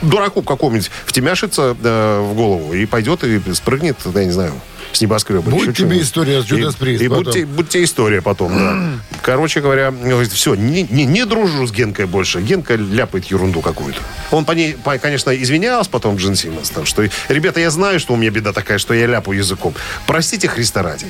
дураку 0.02 0.42
какому-нибудь 0.42 0.90
втемяшится 1.06 1.76
э, 1.82 2.20
в 2.20 2.34
голову 2.34 2.75
и 2.75 2.84
пойдет 2.84 3.23
и 3.25 3.40
спрыгнет, 3.54 3.96
я 4.12 4.25
не 4.25 4.32
знаю, 4.32 4.52
с 4.92 5.00
небоскреба. 5.00 5.49
Будет 5.50 5.76
тебе 5.76 6.00
история 6.02 6.42
с 6.42 6.46
Judas 6.46 6.75
И- 6.80 6.84
Priest 6.84 7.04
И, 7.04 7.08
потом. 7.08 7.25
будьте, 7.25 7.46
будьте 7.46 7.84
история 7.84 8.20
потом, 8.23 8.52
да. 8.58 8.99
Короче 9.23 9.61
говоря, 9.61 9.92
говорит, 9.92 10.32
все, 10.32 10.56
не, 10.56 10.82
не, 10.82 11.04
не 11.06 11.25
дружу 11.25 11.64
с 11.64 11.70
Генкой 11.73 12.06
больше. 12.06 12.40
Генка 12.40 12.75
ляпает 12.75 13.26
ерунду 13.26 13.61
какую-то. 13.61 14.00
Он, 14.32 14.44
по 14.44 14.50
ней, 14.52 14.73
по- 14.75 14.99
конечно, 14.99 15.30
извинялся 15.30 15.88
потом 15.88 16.16
Джин 16.16 16.34
Симмонс, 16.34 16.70
там, 16.70 16.84
что, 16.87 17.04
ребята, 17.28 17.61
я 17.61 17.70
знаю, 17.70 18.00
что 18.00 18.14
у 18.14 18.16
меня 18.16 18.30
беда 18.32 18.52
такая, 18.52 18.78
что 18.78 18.94
я 18.94 19.06
ляпаю 19.06 19.38
языком. 19.38 19.75
Простите 20.08 20.49
Христа 20.49 20.82
ради. 20.82 21.06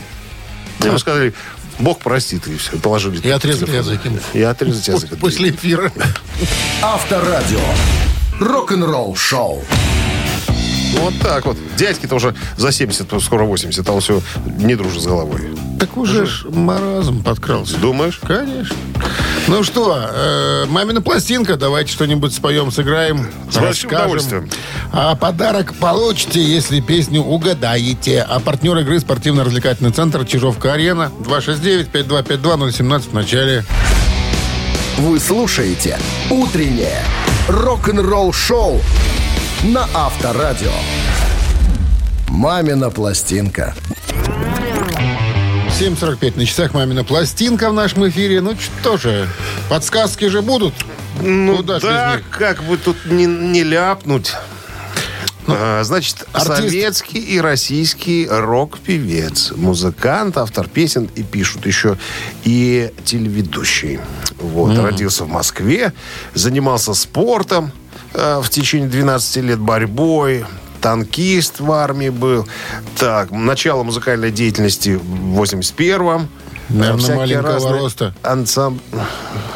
Ему 0.85 0.99
сказали, 0.99 1.33
Бог 1.79 1.99
простит, 1.99 2.47
и 2.47 2.57
все, 2.57 2.77
положили. 2.79 3.17
И 3.19 3.21
телефон. 3.21 3.75
язык. 3.75 4.01
И 4.33 4.43
отрезать 4.43 4.89
язык. 4.89 5.19
После 5.19 5.51
эфира. 5.51 5.93
Авторадио. 6.83 7.61
Рок-н-ролл 8.41 9.15
шоу. 9.17 9.65
Вот 11.01 11.15
так 11.23 11.45
вот. 11.47 11.57
Дядьки-то 11.77 12.15
уже 12.15 12.35
за 12.57 12.73
70, 12.73 13.09
то 13.09 13.21
скоро 13.21 13.45
80, 13.45 13.89
а 13.89 13.93
он 13.93 14.01
все 14.01 14.21
не 14.59 14.75
дружит 14.75 15.03
с 15.03 15.07
головой. 15.07 15.41
Так 15.79 15.97
уже 15.97 16.27
ж 16.27 16.45
маразм 16.49 17.23
подкрался. 17.23 17.77
Думаешь? 17.79 18.21
Конечно. 18.23 18.77
Ну 19.47 19.63
что, 19.63 20.09
э, 20.11 20.65
мамина 20.69 21.03
пластинка, 21.03 21.57
давайте 21.57 21.93
что-нибудь 21.93 22.33
споем, 22.33 22.71
сыграем, 22.71 23.27
С 23.51 23.59
большим 23.59 23.91
удовольствием. 23.91 24.49
А 24.93 25.15
подарок 25.17 25.75
получите, 25.75 26.43
если 26.43 26.81
песню 26.81 27.21
угадаете. 27.23 28.23
А 28.23 28.41
партнер 28.41 28.79
игры 28.79 29.01
спортивно-развлекательный 29.01 29.91
центр 29.91 30.25
Чижовка-Арена 30.25 31.11
269-5252-017 31.21 33.11
в 33.11 33.13
начале. 33.13 33.65
Вы 34.97 35.19
слушаете 35.19 35.99
«Утреннее 36.31 37.03
рок-н-ролл-шоу» 37.49 38.81
на 39.65 39.89
Авторадио. 39.95 40.73
«Мамина 42.29 42.91
пластинка». 42.91 43.75
7.45 45.81 46.37
на 46.37 46.47
часах 46.47 46.75
мамина 46.75 47.03
пластинка 47.03 47.71
в 47.71 47.73
нашем 47.73 48.09
эфире. 48.09 48.41
Ну 48.41 48.55
что 48.57 48.97
же, 48.97 49.27
подсказки 49.69 50.29
же 50.29 50.43
будут. 50.43 50.75
Ну 51.21 51.57
Куда 51.57 51.81
да, 51.81 52.21
как 52.31 52.63
бы 52.65 52.77
тут 52.77 53.07
не, 53.07 53.25
не 53.27 53.65
ляпнуть. 53.65 54.33
А, 55.47 55.83
значит, 55.83 56.27
артист- 56.33 56.57
советский 56.57 57.19
и 57.19 57.41
российский 57.41 58.29
рок-певец, 58.31 59.53
музыкант, 59.57 60.37
автор 60.37 60.69
песен 60.69 61.09
и 61.15 61.23
пишут 61.23 61.67
еще 61.67 61.99
и 62.45 62.93
телеведущий. 63.05 63.99
Вот, 64.39 64.79
родился 64.79 65.25
в 65.25 65.29
Москве, 65.29 65.93
занимался 66.35 66.95
спортом 66.95 67.73
в 68.15 68.49
течение 68.49 68.89
12 68.89 69.37
лет 69.45 69.59
борьбой, 69.59 70.45
танкист 70.81 71.61
в 71.61 71.73
армии 71.73 72.11
был. 72.11 72.47
Так, 72.97 73.31
начало 73.31 73.83
музыкальной 73.83 74.31
деятельности 74.31 74.91
в 75.03 75.43
81-м. 75.43 76.29
Наверно, 76.71 76.99
Всякие 76.99 77.17
маленького 77.19 77.73
роста. 77.73 78.15
Ансамбль. 78.23 78.81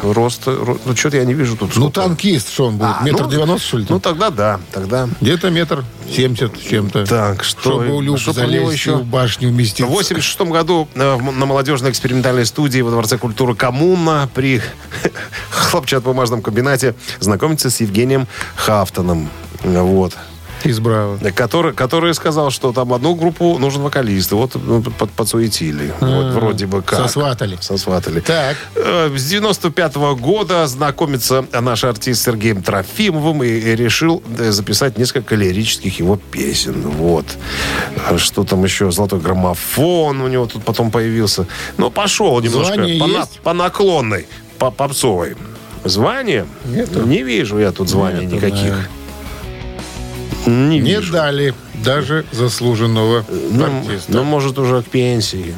Роста. 0.03 0.51
ро- 0.51 0.79
Ну, 0.85 0.95
что-то 0.95 1.17
я 1.17 1.25
не 1.25 1.33
вижу 1.33 1.57
тут. 1.57 1.69
Ну, 1.75 1.89
сколько. 1.89 2.01
танкист, 2.01 2.49
что 2.51 2.67
он 2.67 2.77
будет? 2.77 2.95
А, 2.99 3.03
метр 3.03 3.23
ну, 3.23 3.29
девяносто, 3.31 3.67
что 3.67 3.77
ли? 3.79 3.85
Ну, 3.89 3.99
тогда 3.99 4.29
да, 4.29 4.59
тогда. 4.71 5.09
Где-то 5.19 5.49
метр 5.49 5.83
семьдесят 6.09 6.55
с 6.57 6.61
чем-то. 6.61 7.05
Так, 7.05 7.43
что- 7.43 7.59
Чтобы 7.61 7.89
у 7.95 8.01
люк 8.01 8.19
что 8.19 8.33
про 8.33 8.41
него 8.45 8.65
залезть 8.67 8.73
еще? 8.73 8.95
в 8.97 9.05
башню 9.05 9.49
В 9.49 9.51
уместиться. 9.51 9.85
86 9.91 10.39
году 10.51 10.87
э, 10.95 11.15
в 11.15 11.31
на 11.31 11.45
молодежной 11.45 11.91
экспериментальной 11.91 12.45
студии 12.45 12.81
во 12.81 12.91
Дворце 12.91 13.17
культуры 13.17 13.55
«Коммуна» 13.55 14.29
при 14.33 14.61
хлопчатобумажном 15.49 16.41
комбинате 16.41 16.95
знакомится 17.19 17.69
с 17.69 17.79
Евгением 17.81 18.27
Хафтоном. 18.55 19.29
Вот. 19.63 20.15
Из 20.63 20.79
Браво. 20.79 21.17
Который, 21.35 21.73
который 21.73 22.13
сказал, 22.13 22.51
что 22.51 22.73
там 22.73 22.93
одну 22.93 23.15
группу 23.15 23.57
нужен 23.57 23.81
вокалист. 23.81 24.31
И 24.31 24.35
вот 24.35 24.55
ну, 24.55 24.81
под, 24.81 25.09
подсуетили. 25.11 25.93
Вот 25.99 26.33
вроде 26.33 26.65
бы 26.65 26.81
как. 26.81 26.99
Сосватали. 26.99 27.57
Сосватали. 27.61 28.19
Так. 28.19 28.57
Э, 28.75 29.09
С 29.15 29.25
95 29.29 29.95
года 30.19 30.67
знакомится 30.67 31.45
наш 31.51 31.83
артист 31.83 32.21
с 32.21 32.23
Сергеем 32.25 32.61
Трофимовым 32.61 33.43
и, 33.43 33.49
решил 33.75 34.21
э, 34.37 34.51
записать 34.51 34.97
несколько 34.97 35.35
лирических 35.35 35.99
его 35.99 36.17
песен. 36.17 36.81
Вот. 36.81 37.25
А 38.07 38.17
Что 38.17 38.43
там 38.43 38.63
еще? 38.63 38.91
Золотой 38.91 39.19
граммофон 39.19 40.21
у 40.21 40.27
него 40.27 40.45
тут 40.45 40.63
потом 40.63 40.91
появился. 40.91 41.45
Ну, 41.77 41.89
пошел 41.89 42.39
немножко 42.41 42.73
Звание 42.75 42.99
по, 42.99 43.07
на- 43.07 43.27
по 43.43 43.53
наклонной, 43.53 44.27
по 44.57 44.71
попсовой. 44.71 45.35
Звание? 45.85 46.45
Нету. 46.65 47.05
Не 47.05 47.23
вижу 47.23 47.57
я 47.57 47.71
тут 47.71 47.87
званий 47.89 48.25
Нету, 48.25 48.35
никаких. 48.35 48.71
да. 48.73 48.87
Не, 50.45 50.79
Не 50.79 50.79
вижу. 50.79 51.13
дали 51.13 51.53
даже 51.73 52.25
заслуженного 52.31 53.25
Ну, 53.51 53.65
артиста. 53.65 54.11
ну, 54.11 54.23
может, 54.23 54.57
уже 54.57 54.81
к 54.81 54.87
пенсии. 54.87 55.53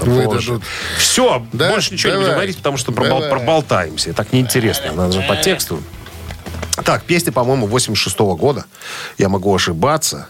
Выдадут. 0.00 0.62
Все, 0.98 1.44
Да? 1.52 1.70
больше 1.70 1.94
ничего 1.94 2.10
не 2.10 2.14
Давай. 2.14 2.24
будем 2.26 2.34
говорить, 2.36 2.56
потому 2.58 2.76
что 2.76 2.92
пробол- 2.92 3.28
проболтаемся. 3.28 4.12
Так 4.12 4.32
неинтересно. 4.32 4.92
Надо 4.92 5.22
по 5.22 5.36
тексту. 5.36 5.82
Так, 6.84 7.04
песня, 7.04 7.32
по-моему, 7.32 7.66
86 7.66 8.36
года. 8.36 8.66
Я 9.18 9.28
могу 9.28 9.54
ошибаться. 9.54 10.28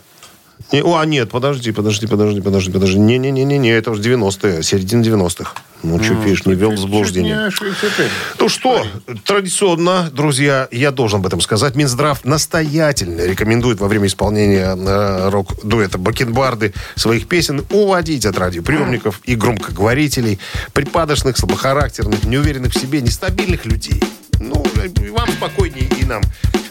Не, 0.72 0.82
о, 0.82 0.96
а 0.96 1.06
нет, 1.06 1.30
подожди, 1.30 1.70
подожди, 1.70 2.06
подожди, 2.06 2.40
подожди, 2.40 2.72
подожди. 2.72 2.98
Не-не-не-не, 2.98 3.70
это 3.70 3.90
уже 3.90 4.02
90-е, 4.02 4.62
середина 4.62 5.02
90-х. 5.02 5.52
Ну, 5.82 6.02
что 6.02 6.14
пишешь, 6.16 6.46
не 6.46 6.54
вел 6.54 6.70
в 6.70 6.72
Чуть 6.72 6.80
заблуждение. 6.80 7.34
не. 7.34 8.10
Ну 8.40 8.48
что, 8.48 8.84
традиционно, 9.24 10.10
друзья, 10.12 10.66
я 10.72 10.90
должен 10.90 11.20
об 11.20 11.26
этом 11.26 11.40
сказать. 11.40 11.76
Минздрав 11.76 12.24
настоятельно 12.24 13.20
рекомендует 13.20 13.80
во 13.80 13.86
время 13.86 14.06
исполнения 14.06 14.74
э, 14.74 15.28
рок-дуэта 15.28 15.98
Бакенбарды 15.98 16.72
своих 16.96 17.28
песен 17.28 17.64
уводить 17.70 18.26
от 18.26 18.36
радиоприемников 18.38 19.20
и 19.24 19.36
громкоговорителей 19.36 20.40
припадочных, 20.72 21.36
слабохарактерных, 21.36 22.24
неуверенных 22.24 22.72
в 22.72 22.80
себе, 22.80 23.00
нестабильных 23.00 23.66
людей. 23.66 24.02
Ну, 24.40 24.64
вам 25.10 25.28
спокойнее, 25.28 25.88
и 25.98 26.04
нам 26.04 26.22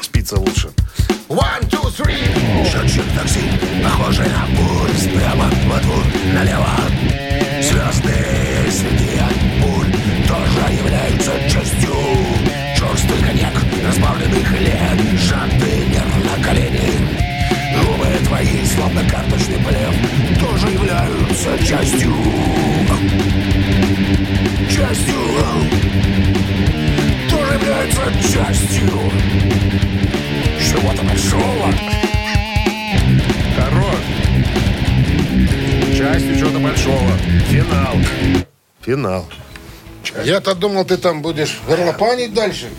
спится 0.01 0.39
лучше. 0.39 0.69
One, 1.27 1.67
two, 1.69 1.89
three. 1.91 2.15
Счетчик 2.65 3.05
такси, 3.17 3.41
похожий 3.83 4.27
на 4.27 4.45
Прямо 5.17 5.49
во 5.67 5.79
двор 5.79 6.03
налево. 6.33 6.69
Звезды 7.61 8.71
среди 8.71 9.19
пуль 9.61 9.91
Тоже 10.27 10.73
являются 10.73 11.31
частью 11.49 11.95
Черстый 12.75 13.21
коньяк 13.23 13.53
разбавленный 13.83 14.43
хлеб 14.43 15.19
Жадный 15.19 15.87
нерв 15.87 16.25
на 16.25 16.43
колени. 16.43 16.91
Губы 17.81 18.25
твои, 18.25 18.65
словно 18.65 19.01
карточный 19.09 19.57
плев 19.57 19.95
Тоже 20.39 20.69
являются 20.69 21.57
частью. 21.63 22.13
Частью 24.69 26.34
Тоже 27.55 27.67
являются 27.67 28.01
частью 28.21 28.89
Чего-то 30.59 31.03
большого 31.03 31.71
Хорош. 33.57 33.95
Частью 35.97 36.37
чего-то 36.37 36.59
большого. 36.59 37.11
Финал. 37.49 37.95
Финал. 38.81 39.25
Я-то 40.23 40.53
думал, 40.53 40.83
ты 40.85 40.97
там 40.97 41.21
будешь 41.21 41.59
горлопанить 41.67 42.33
дальше. 42.33 42.69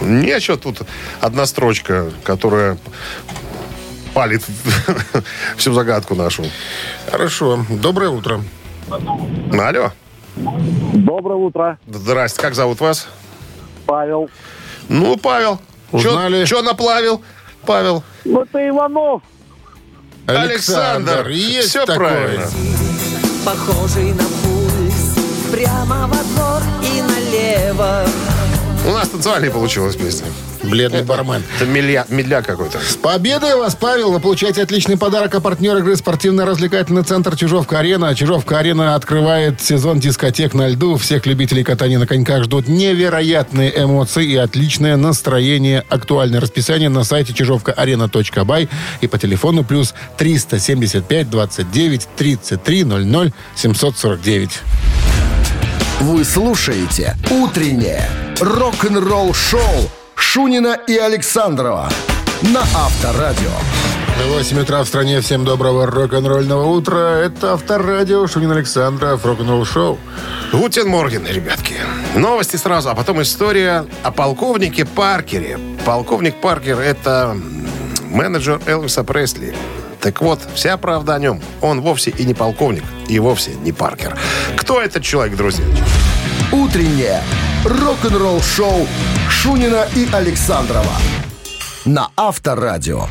Нечего 0.00 0.56
тут 0.56 0.82
одна 1.20 1.46
строчка, 1.46 2.10
которая 2.24 2.76
палит 4.14 4.42
всю 5.56 5.72
загадку 5.72 6.14
нашу. 6.16 6.44
Хорошо. 7.10 7.64
Доброе 7.70 8.10
утро. 8.10 8.42
Алло. 8.90 9.92
Доброе 10.36 11.36
утро, 11.36 11.78
Здрасте. 11.86 12.42
Как 12.42 12.54
зовут 12.54 12.80
вас? 12.80 13.08
Павел. 13.86 14.30
Ну, 14.88 15.16
Павел. 15.16 15.60
Узнали? 15.92 16.44
Что 16.44 16.62
наплавил? 16.62 17.22
Павел. 17.66 18.02
Ну, 18.24 18.42
это 18.42 18.68
Иванов. 18.68 19.22
Александр. 20.26 21.28
Есть 21.28 21.70
Все 21.70 21.84
такой. 21.86 22.06
правильно. 22.06 22.46
похожий 23.44 24.12
на 24.14 24.24
пульс 24.24 25.14
Прямо 25.52 26.06
во 26.08 26.16
двор 26.16 26.62
и 26.82 27.02
налево 27.02 28.04
У 28.86 28.90
нас 28.90 29.08
танцевальная 29.08 29.50
получилась 29.50 29.96
песня. 29.96 30.26
Бледный 30.62 31.02
бармен. 31.02 31.42
Это 31.56 31.64
милья, 31.64 32.04
медляк 32.10 32.44
какой-то. 32.44 32.80
С 32.80 32.96
победой 32.96 33.56
вас, 33.56 33.74
Павел! 33.74 34.12
Вы 34.12 34.20
получаете 34.20 34.62
отличный 34.62 34.98
подарок 34.98 35.34
от 35.34 35.42
партнера 35.42 35.78
игры 35.78 35.96
спортивно-развлекательный 35.96 37.02
центр 37.02 37.34
«Чижовка-арена». 37.34 38.14
«Чижовка-арена» 38.14 38.94
открывает 38.94 39.62
сезон 39.62 40.00
дискотек 40.00 40.52
на 40.52 40.68
льду. 40.68 40.96
Всех 40.96 41.24
любителей 41.24 41.64
катания 41.64 41.98
на 41.98 42.06
коньках 42.06 42.44
ждут 42.44 42.68
невероятные 42.68 43.72
эмоции 43.74 44.26
и 44.26 44.36
отличное 44.36 44.96
настроение. 44.96 45.82
Актуальное 45.88 46.40
расписание 46.40 46.90
на 46.90 47.04
сайте 47.04 47.32
чижовкаарена.бай 47.32 48.68
и 49.00 49.06
по 49.06 49.18
телефону 49.18 49.64
плюс 49.64 49.94
375 50.18 51.30
29 51.30 52.08
33 52.16 52.84
00 52.84 53.32
749. 53.54 54.50
Вы 56.00 56.24
слушаете 56.24 57.16
«Утреннее 57.30 58.08
рок-н-ролл-шоу» 58.40 59.60
Шунина 60.16 60.76
и 60.88 60.96
Александрова 60.96 61.88
на 62.52 62.60
Авторадио. 62.60 63.50
8 64.28 64.60
утра 64.60 64.82
в 64.82 64.88
стране. 64.88 65.20
Всем 65.20 65.44
доброго 65.44 65.86
рок-н-ролльного 65.86 66.66
утра. 66.66 67.20
Это 67.20 67.54
Авторадио, 67.54 68.26
Шунин 68.26 68.50
Александров, 68.50 69.24
рок-н-ролл 69.24 69.64
шоу. 69.64 69.98
Guten 70.52 70.88
Morgen, 70.88 71.26
ребятки. 71.26 71.74
Новости 72.16 72.56
сразу, 72.56 72.90
а 72.90 72.94
потом 72.94 73.22
история 73.22 73.86
о 74.02 74.10
полковнике 74.10 74.84
Паркере. 74.84 75.58
Полковник 75.84 76.40
Паркер— 76.40 76.78
это 76.80 77.36
менеджер 78.02 78.60
Элвиса 78.66 79.04
Пресли. 79.04 79.54
Так 80.04 80.20
вот, 80.20 80.38
вся 80.54 80.76
правда 80.76 81.14
о 81.14 81.18
нем. 81.18 81.40
Он 81.62 81.80
вовсе 81.80 82.10
и 82.10 82.26
не 82.26 82.34
полковник, 82.34 82.84
и 83.08 83.18
вовсе 83.18 83.52
не 83.54 83.72
Паркер. 83.72 84.18
Кто 84.54 84.82
этот 84.82 85.02
человек, 85.02 85.34
друзья? 85.34 85.64
Утреннее 86.52 87.22
рок-н-ролл-шоу 87.64 88.86
Шунина 89.30 89.88
и 89.96 90.06
Александрова 90.12 90.92
на 91.86 92.10
Авторадио. 92.16 93.06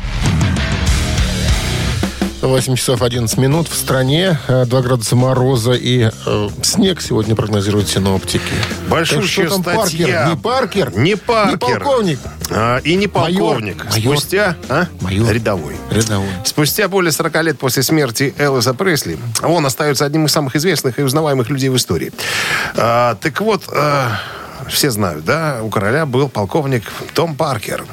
8 2.48 2.76
часов 2.76 3.02
11 3.02 3.36
минут 3.38 3.68
в 3.68 3.74
стране, 3.74 4.38
э, 4.48 4.64
2 4.66 4.82
градуса 4.82 5.16
мороза 5.16 5.72
и 5.72 6.10
э, 6.26 6.48
снег 6.62 7.00
сегодня 7.00 7.34
прогнозируют 7.34 7.88
синоптики. 7.88 8.42
Большущая 8.88 9.48
Так 9.48 9.54
что 9.54 9.62
там 9.62 9.78
статья. 9.80 10.36
Паркер? 10.42 10.96
Не 10.96 10.96
Паркер? 10.96 10.96
Не 10.96 11.16
Паркер. 11.16 11.50
Не 11.50 11.56
полковник? 11.56 12.18
А, 12.50 12.78
и 12.78 12.96
не 12.96 13.06
полковник. 13.06 13.84
Майор. 13.90 14.16
Спустя... 14.18 14.56
а? 14.68 14.86
Майор. 15.00 15.30
Рядовой. 15.30 15.76
Рядовой. 15.90 16.28
Спустя 16.44 16.88
более 16.88 17.12
40 17.12 17.42
лет 17.42 17.58
после 17.58 17.82
смерти 17.82 18.34
Элвиса 18.38 18.74
Пресли, 18.74 19.18
он 19.42 19.64
остается 19.66 20.04
одним 20.04 20.26
из 20.26 20.32
самых 20.32 20.56
известных 20.56 20.98
и 20.98 21.02
узнаваемых 21.02 21.48
людей 21.50 21.70
в 21.70 21.76
истории. 21.76 22.12
А, 22.76 23.16
так 23.16 23.40
вот, 23.40 23.62
а, 23.72 24.20
все 24.68 24.90
знают, 24.90 25.24
да, 25.24 25.60
у 25.62 25.70
короля 25.70 26.06
был 26.06 26.28
полковник 26.28 26.84
Том 27.14 27.34
Паркер. 27.34 27.84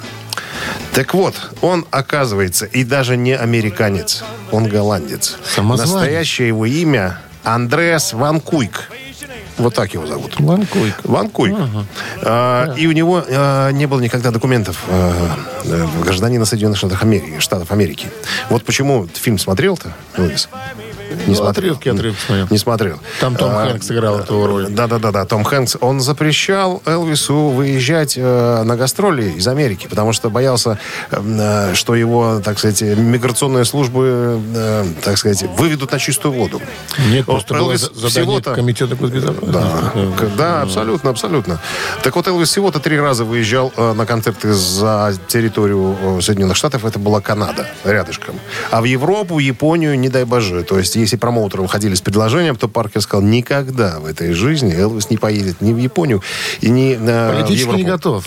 Так 0.94 1.14
вот, 1.14 1.36
он, 1.62 1.86
оказывается, 1.92 2.66
и 2.66 2.84
даже 2.84 3.18
не 3.18 3.36
американец, 3.36 4.24
он 4.52 4.68
голландец. 4.68 5.38
Самозванец. 5.46 5.94
Настоящее 5.94 6.50
его 6.50 6.66
имя 6.66 7.20
Андреас 7.44 8.14
Ван 8.14 8.40
Куйк. 8.40 8.90
Вот 9.58 9.76
так 9.76 9.94
его 9.94 10.08
зовут. 10.08 10.40
Ван 10.40 10.66
Куйк. 10.66 10.96
Ван 11.04 11.30
Куйк. 11.30 11.56
А, 12.24 12.74
И 12.78 12.88
у 12.88 12.92
него 12.92 13.24
а, 13.28 13.70
не 13.72 13.86
было 13.86 14.00
никогда 14.00 14.32
документов 14.32 14.84
а, 14.88 15.38
э, 15.64 15.88
гражданина 16.04 16.46
Соединенных 16.46 16.78
Штатов 16.78 17.02
Америки, 17.04 17.40
Штатов 17.40 17.72
Америки. 17.72 18.08
Вот 18.50 18.66
почему 18.66 19.08
фильм 19.14 19.38
смотрел-то, 19.38 19.94
Элвис? 20.16 20.50
Не 21.28 21.36
Ну, 21.36 21.44
отрывки, 21.46 21.90
отрывки 21.90 22.20
смотрел. 22.26 22.48
Не 22.50 22.58
смотрел. 22.58 23.00
Там 23.20 23.36
Том 23.36 23.52
А, 23.54 23.66
Хэнкс 23.68 23.92
играл 23.92 24.20
эту 24.20 24.46
роль. 24.48 24.68
Да-да-да, 24.70 25.26
Том 25.26 25.44
Хэнкс. 25.44 25.78
Он 25.82 26.00
запрещал 26.02 26.82
Элвису 26.86 27.36
выезжать 27.50 28.16
э, 28.18 28.64
на 28.64 28.76
гастроли 28.76 29.32
из 29.32 29.48
Америки, 29.48 29.88
потому 29.90 30.14
что 30.14 30.30
боялся, 30.30 30.78
э, 31.12 31.74
что 31.74 31.96
его, 31.96 32.42
так 32.44 32.58
сказать, 32.60 32.82
миграционные 32.82 33.66
службы, 33.66 34.40
э, 34.56 34.86
так 35.04 35.18
сказать, 35.18 35.44
выведут 35.58 35.92
на 35.92 36.00
чистую 36.00 36.34
воду. 36.34 36.62
Нет, 37.10 37.26
просто 37.26 37.54
было 37.54 37.68
Элвис 37.68 37.82
задание 37.94 38.10
всего-то- 38.10 38.56
комитета 38.56 38.96
госбезопасности. 38.96 39.52
да, 39.52 39.92
к- 40.18 40.36
да, 40.38 40.62
абсолютно, 40.62 41.10
абсолютно. 41.10 41.60
Так 42.04 42.16
вот, 42.16 42.28
Элвис 42.28 42.50
всего-то 42.50 42.80
три 42.80 43.00
раза 43.00 43.26
выезжал 43.26 43.72
э, 43.76 43.94
на 43.94 44.06
концерты 44.06 44.54
за 44.54 45.14
территорию 45.28 45.96
э, 46.02 46.22
Соединенных 46.22 46.56
Штатов. 46.58 46.86
Это 46.86 47.00
была 47.00 47.22
Канада, 47.22 47.68
рядышком. 47.84 48.36
А 48.72 48.82
в 48.82 48.86
Европу, 48.86 49.40
Японию, 49.40 49.98
не 50.00 50.10
дай 50.10 50.24
боже. 50.26 50.64
То 50.64 50.78
есть, 50.80 50.96
если 51.02 51.18
промоутеры 51.18 51.64
выходили 51.64 51.96
с 51.96 52.02
предложением, 52.02 52.56
то 52.56 52.68
Паркер 52.68 53.02
сказал, 53.02 53.26
никогда 53.26 54.00
в 54.00 54.06
этой 54.06 54.34
жизни 54.34 54.74
Элвис 54.74 55.10
не 55.10 55.18
поедет 55.18 55.62
ни 55.62 55.74
в 55.74 55.78
Японию, 55.78 56.22
и 56.62 56.70
ни 56.70 56.94
э, 56.94 56.98
в 56.98 57.34
Политически 57.34 57.62
Европу. 57.62 57.78
не 57.80 57.84
готов. 57.84 58.26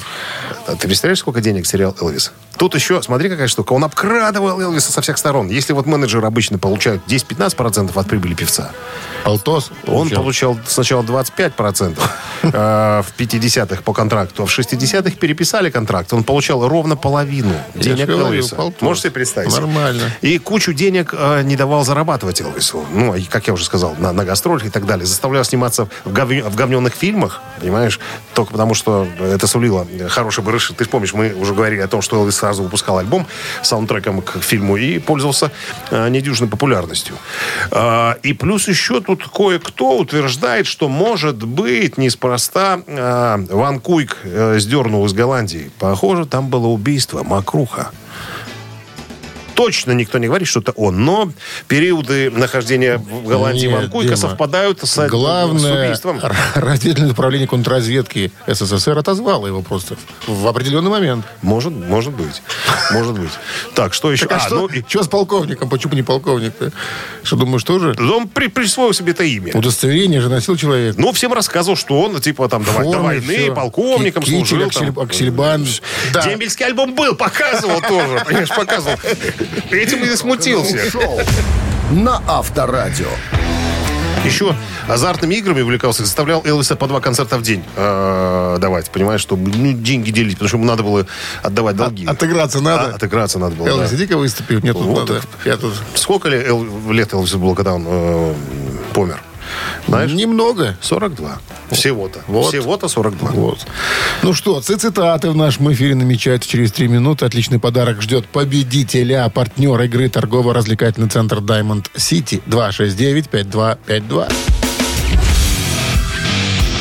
А 0.66 0.76
Ты 0.76 0.86
представляешь, 0.86 1.18
сколько 1.18 1.40
денег 1.40 1.66
терял 1.66 1.96
Элвис? 2.00 2.32
Тут 2.56 2.75
еще, 2.75 3.02
смотри, 3.02 3.28
какая 3.28 3.49
штука. 3.49 3.73
Он 3.73 3.84
обкрадывал 3.84 4.61
Элвиса 4.61 4.92
со 4.92 5.00
всех 5.00 5.18
сторон. 5.18 5.49
Если 5.49 5.73
вот 5.73 5.87
менеджеры 5.87 6.26
обычно 6.26 6.58
получают 6.58 7.02
10-15% 7.06 7.90
от 7.94 8.06
прибыли 8.08 8.34
певца, 8.34 8.70
Полтос. 9.25 9.70
он 9.87 10.08
получал. 10.08 10.54
получал 10.54 10.58
сначала 10.66 11.02
25% 11.02 11.99
э, 12.42 12.49
в 13.02 13.06
50-х 13.18 13.83
по 13.83 13.92
контракту, 13.92 14.44
а 14.44 14.46
в 14.46 14.50
60-х 14.50 15.16
переписали 15.16 15.70
контракт. 15.70 16.12
Он 16.12 16.22
получал 16.22 16.68
ровно 16.68 16.96
половину 16.96 17.55
денег 17.74 18.09
Элвиса. 18.09 18.57
Можешь 18.81 19.02
себе 19.02 19.12
представить? 19.12 19.52
Нормально. 19.52 20.11
И 20.20 20.38
кучу 20.38 20.72
денег 20.72 21.14
э, 21.16 21.42
не 21.42 21.57
давал 21.57 21.85
зарабатывать 21.85 22.40
Элвису. 22.40 22.85
Ну, 22.92 23.16
как 23.31 23.46
я 23.46 23.52
уже 23.55 23.64
сказал, 23.64 23.94
на, 23.98 24.12
на 24.12 24.24
гастролях 24.24 24.66
и 24.66 24.70
так 24.70 24.87
далее. 24.87 25.07
Заставлял 25.07 25.44
сниматься 25.44 25.88
в, 26.05 26.12
гов- 26.12 26.28
в 26.28 26.55
говненных 26.55 26.94
фильмах, 26.94 27.40
понимаешь? 27.61 27.98
Только 28.35 28.52
потому, 28.52 28.74
что 28.74 29.07
это 29.20 29.46
сулило 29.46 29.87
хороший 30.09 30.44
барыш. 30.44 30.72
Ты 30.76 30.85
помнишь, 30.85 31.14
мы 31.14 31.33
уже 31.35 31.55
говорили 31.55 31.81
о 31.81 31.88
том, 31.88 32.02
что 32.02 32.16
Элвис 32.18 32.43
сразу 32.44 32.62
выпускал 32.62 32.98
альбом 32.98 33.26
с 33.62 33.68
саундтреком 33.68 34.20
к 34.20 34.42
фильму 34.42 34.76
и 34.76 34.98
пользовался 34.98 35.50
э, 35.90 36.11
недюжной 36.11 36.48
популярностью. 36.48 37.16
А, 37.70 38.18
и 38.22 38.35
плюс 38.35 38.68
еще 38.68 39.00
тут 39.00 39.26
кое-кто 39.28 39.98
утверждает, 39.98 40.66
что, 40.66 40.90
может 40.90 41.42
быть, 41.42 41.96
неспроста 41.96 42.80
э, 42.87 43.46
Ван 43.48 43.80
Куйк 43.80 44.18
э, 44.24 44.59
сдернул 44.59 45.07
из 45.07 45.14
Голландии. 45.14 45.70
Похоже, 45.78 46.26
там 46.26 46.48
было 46.48 46.66
убийство, 46.66 47.22
макруха. 47.22 47.92
Точно 49.54 49.92
никто 49.92 50.18
не 50.18 50.26
говорит, 50.26 50.48
что 50.48 50.60
это 50.60 50.72
он. 50.72 51.04
Но 51.04 51.30
периоды 51.68 52.30
нахождения 52.30 52.96
в 52.98 53.26
Голландии 53.26 53.66
Нет, 53.66 53.76
Ван 53.76 53.90
Куйка 53.90 54.14
Дима. 54.14 54.28
совпадают 54.28 54.80
с, 54.82 54.90
с 54.92 55.08
Главное, 55.08 55.86
убийством. 55.86 56.20
разведывательное 56.54 57.12
управление 57.12 57.48
контрразведки 57.48 58.32
СССР 58.46 58.98
отозвало 58.98 59.46
его 59.46 59.62
просто 59.62 59.96
в 60.26 60.46
определенный 60.46 60.90
момент. 60.90 61.24
Может, 61.42 61.72
может 61.72 62.12
быть. 62.12 62.42
Может 62.92 63.18
быть. 63.18 63.30
Так, 63.74 63.94
что 63.94 64.10
еще? 64.12 64.26
Так, 64.26 64.40
а, 64.40 64.44
А, 64.44 64.46
что, 64.46 64.68
ну, 64.68 64.68
что 64.88 65.02
с 65.02 65.08
полковником? 65.08 65.68
Почему 65.68 65.94
не 65.94 66.02
полковник-то? 66.02 66.72
Что, 67.22 67.36
думаешь, 67.36 67.64
тоже? 67.64 67.94
он 67.98 68.28
при- 68.28 68.48
присвоил 68.48 68.92
себе 68.92 69.12
это 69.12 69.24
имя. 69.24 69.52
Удостоверение 69.54 70.20
же 70.20 70.28
носил 70.28 70.56
человек. 70.56 70.96
Ну, 70.98 71.12
всем 71.12 71.32
рассказывал, 71.32 71.76
что 71.76 72.00
он, 72.00 72.20
типа, 72.20 72.48
там, 72.48 72.64
Форме, 72.64 72.92
до 72.92 72.98
войны 72.98 73.20
всё. 73.36 73.54
полковником 73.54 74.22
Ки- 74.22 74.30
китель, 74.30 74.46
служил. 74.46 74.66
аксель- 74.68 74.92
там. 74.94 75.04
аксельбан. 75.04 75.66
Да. 76.12 76.22
Дембельский 76.22 76.64
альбом 76.66 76.94
был, 76.94 77.14
показывал 77.14 77.80
тоже, 77.80 78.22
понимаешь, 78.26 78.48
показывал. 78.48 78.96
Этим 79.70 80.04
и 80.04 80.16
смутился. 80.16 80.90
Шоу 80.90 81.20
на 81.90 82.22
Авторадио. 82.26 83.09
Еще 84.24 84.57
азартными 84.88 85.35
играми 85.35 85.61
увлекался, 85.61 86.02
заставлял 86.02 86.42
Элвиса 86.46 86.76
по 86.76 86.87
два 86.87 87.00
концерта 87.00 87.37
в 87.37 87.42
день 87.42 87.62
э, 87.76 88.57
давать, 88.59 88.90
понимаешь, 88.90 89.20
чтобы 89.20 89.50
ну, 89.54 89.72
деньги 89.72 90.11
делить, 90.11 90.35
потому 90.35 90.48
что 90.48 90.57
ему 90.57 90.66
надо 90.66 90.83
было 90.83 91.07
отдавать 91.42 91.76
долги. 91.76 92.07
Отыграться 92.07 92.61
надо. 92.61 92.92
А, 92.92 92.94
отыграться 92.94 93.38
надо 93.38 93.54
было, 93.57 93.68
Элвис, 93.68 93.90
да. 93.90 93.96
иди-ка 93.96 94.16
выступи. 94.16 94.54
Мне 94.54 94.72
тут 94.72 94.83
Вот 94.83 95.09
надо. 95.09 95.20
Я 95.44 95.59
тут... 95.59 95.74
Сколько 95.94 96.30
ли 96.30 96.38
Эл- 96.38 96.90
лет 96.90 97.12
Элвису 97.12 97.38
было, 97.38 97.54
когда 97.54 97.74
он 97.74 97.85
э, 97.87 98.35
помер? 98.94 99.22
Знаешь? 99.88 100.12
Немного. 100.12 100.77
42. 100.81 101.38
Всего-то. 101.70 102.20
Вот. 102.27 102.49
Всего-то 102.49 102.88
42. 102.88 103.31
Вот. 103.31 103.59
Ну 104.23 104.33
что, 104.33 104.61
цитаты 104.61 105.31
в 105.31 105.37
нашем 105.37 105.73
эфире 105.73 105.94
намечаются 105.94 106.49
через 106.49 106.73
три 106.73 106.88
минуты. 106.88 107.25
Отличный 107.27 107.59
подарок 107.59 108.03
ждет 108.03 108.27
победителя. 108.27 109.29
Партнер 109.29 109.81
игры 109.83 110.09
торгово-развлекательный 110.09 111.09
центр 111.09 111.38
Diamond 111.38 111.87
City 111.94 112.42
269-5252. 112.47 114.33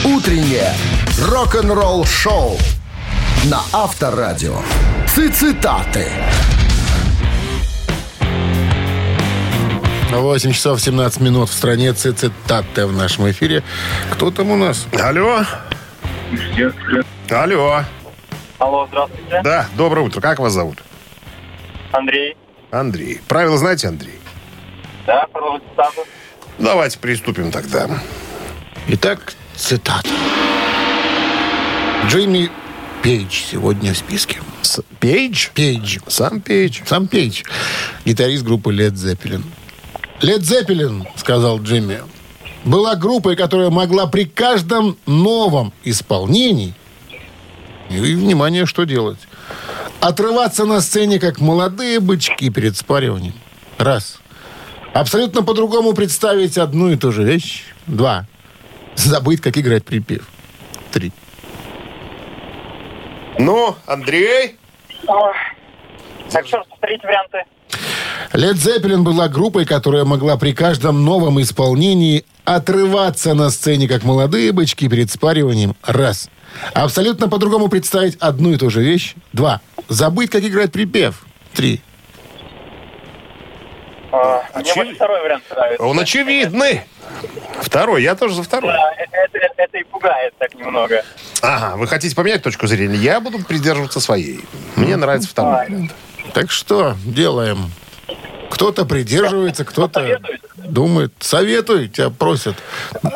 Утреннее 0.06 0.74
рок-н-ролл-шоу 1.20 2.58
на 3.46 3.62
Авторадио. 3.72 4.56
Цитаты. 5.08 6.08
8 10.22 10.52
часов 10.54 10.80
17 10.82 11.22
минут 11.22 11.50
в 11.50 11.54
стране 11.54 11.94
цитаты 11.94 12.86
в 12.86 12.94
нашем 12.94 13.30
эфире. 13.32 13.64
Кто 14.12 14.32
там 14.32 14.52
у 14.52 14.56
нас? 14.58 14.88
Алло. 15.00 15.44
Алло. 17.30 17.84
Алло, 18.60 18.88
здравствуйте. 18.88 19.42
Да, 19.44 19.68
доброе 19.76 20.02
утро. 20.06 20.22
Как 20.22 20.40
вас 20.40 20.54
зовут? 20.54 20.78
Андрей. 21.92 22.36
Андрей. 22.72 23.22
Правила 23.28 23.58
знаете, 23.58 23.88
Андрей? 23.88 24.20
Да, 25.06 25.26
продолжите 25.32 25.66
цитату. 25.72 26.02
Давайте 26.60 27.00
приступим 27.00 27.52
тогда. 27.52 27.90
Итак, 28.88 29.34
цитата. 29.56 30.08
Джимми 32.08 32.50
Пейдж 33.02 33.42
сегодня 33.52 33.94
в 33.94 33.98
списке. 33.98 34.40
С- 34.62 34.82
Пейдж? 35.00 35.50
Пейдж. 35.54 35.98
Сам 36.08 36.40
Пейдж. 36.42 36.82
Сам 36.86 37.08
Пейдж, 37.08 37.44
гитарист 38.06 38.44
группы 38.44 38.72
Led 38.74 38.92
Zeppelin. 38.94 39.44
Led 40.24 40.40
Zeppelin, 40.40 41.06
сказал 41.18 41.62
Джимми, 41.62 42.00
была 42.64 42.96
группой, 42.96 43.36
которая 43.36 43.70
могла 43.70 44.08
при 44.08 44.24
каждом 44.24 44.98
новом 45.06 45.74
исполнении, 45.84 46.74
и, 47.90 47.98
внимание, 47.98 48.66
что 48.66 48.86
делать, 48.86 49.20
отрываться 50.00 50.64
на 50.64 50.80
сцене, 50.80 51.20
как 51.20 51.42
молодые 51.42 52.00
бычки 52.00 52.50
перед 52.50 52.78
спариванием. 52.78 53.34
Раз. 53.78 54.22
Абсолютно 54.94 55.44
по-другому 55.44 55.92
представить 55.92 56.58
одну 56.58 56.90
и 56.90 56.96
ту 56.96 57.12
же 57.12 57.24
вещь. 57.24 57.66
Два. 57.86 58.26
Забыть, 58.96 59.42
как 59.42 59.58
играть 59.58 59.84
припев. 59.84 60.26
Три. 60.94 61.12
Ну, 63.40 63.76
Андрей? 63.88 64.58
Так, 66.32 66.48
что, 66.48 66.64
повторите 66.70 67.06
варианты. 67.06 67.44
Led 68.32 68.54
Zeppelin 68.54 69.02
была 69.04 69.28
группой, 69.28 69.66
которая 69.66 70.06
могла 70.06 70.38
при 70.38 70.54
каждом 70.54 71.04
новом 71.04 71.42
исполнении 71.42 72.26
отрываться 72.46 73.34
на 73.34 73.50
сцене, 73.50 73.88
как 73.88 74.04
молодые 74.04 74.52
бычки 74.52 74.88
перед 74.88 75.12
спариванием. 75.12 75.76
Раз. 75.84 76.30
Абсолютно 76.74 77.30
по-другому 77.30 77.68
представить 77.68 78.16
одну 78.20 78.52
и 78.54 78.58
ту 78.58 78.70
же 78.70 78.82
вещь. 78.84 79.16
Два. 79.34 79.62
Забыть, 79.90 80.30
как 80.30 80.44
играть 80.44 80.72
припев. 80.72 81.26
Три. 81.54 81.82
А, 84.12 84.44
Мне 84.60 84.74
больше 84.76 84.96
второй 84.96 85.22
вариант 85.24 85.44
нравится. 85.50 85.84
Он 85.84 86.00
очевидный. 86.00 86.82
Второй, 87.62 88.04
я 88.04 88.16
тоже 88.16 88.36
за 88.36 88.44
второй. 88.44 88.72
Да, 88.72 88.94
это, 88.98 89.18
это- 89.18 89.54
это 89.58 89.78
и 89.78 89.84
пугает 89.84 90.34
так 90.38 90.54
немного. 90.56 91.04
Ага, 91.42 91.76
вы 91.78 91.88
хотите 91.88 92.16
поменять 92.16 92.44
точку 92.44 92.68
зрения? 92.68 92.96
Я 92.98 93.20
буду 93.20 93.40
придерживаться 93.40 94.00
своей. 94.00 94.42
Мне 94.76 94.96
нравится 94.98 95.30
второй 95.30 95.66
вариант. 95.68 95.92
Так 96.34 96.52
что 96.52 96.96
делаем? 97.06 97.72
Кто-то 98.54 98.86
придерживается, 98.86 99.66
кто-то 99.66 100.20
думает. 100.58 101.12
Советуй, 101.20 101.88
тебя 101.90 102.12
просят. 102.12 102.56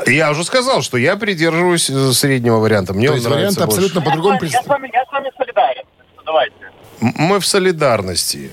Я 0.07 0.31
уже 0.31 0.43
сказал, 0.43 0.81
что 0.81 0.97
я 0.97 1.15
придерживаюсь 1.15 1.89
э, 1.91 2.11
среднего 2.13 2.57
варианта. 2.57 2.93
Мне 2.95 3.07
То 3.07 3.13
он 3.13 3.17
есть 3.19 3.29
вариант 3.29 3.55
больше. 3.57 3.63
абсолютно 3.63 4.01
по-другому 4.01 4.39
я, 4.41 4.49
с 4.49 4.53
вами, 4.53 4.55
я, 4.55 4.61
с 4.63 4.67
вами, 4.67 4.89
я 4.93 5.05
с 5.05 5.11
вами 5.11 5.31
солидарен. 5.37 5.83
Давайте. 6.25 6.55
Мы 6.99 7.39
в 7.39 7.45
солидарности. 7.45 8.51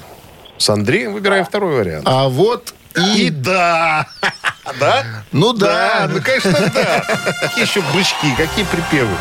С 0.59 0.69
Андреем 0.69 1.15
выбираем 1.15 1.47
второй 1.47 1.75
вариант. 1.77 2.05
А 2.07 2.29
вот 2.29 2.75
И 3.17 3.29
и... 3.29 3.31
да! 3.31 4.07
Да? 4.81 5.05
Ну 5.33 5.53
да. 5.53 6.09
ну 6.11 6.21
конечно, 6.23 6.53
да. 6.75 7.05
Какие 7.43 7.65
еще 7.65 7.83
бычки, 7.95 8.35
какие 8.37 8.65
припевы. 8.65 9.15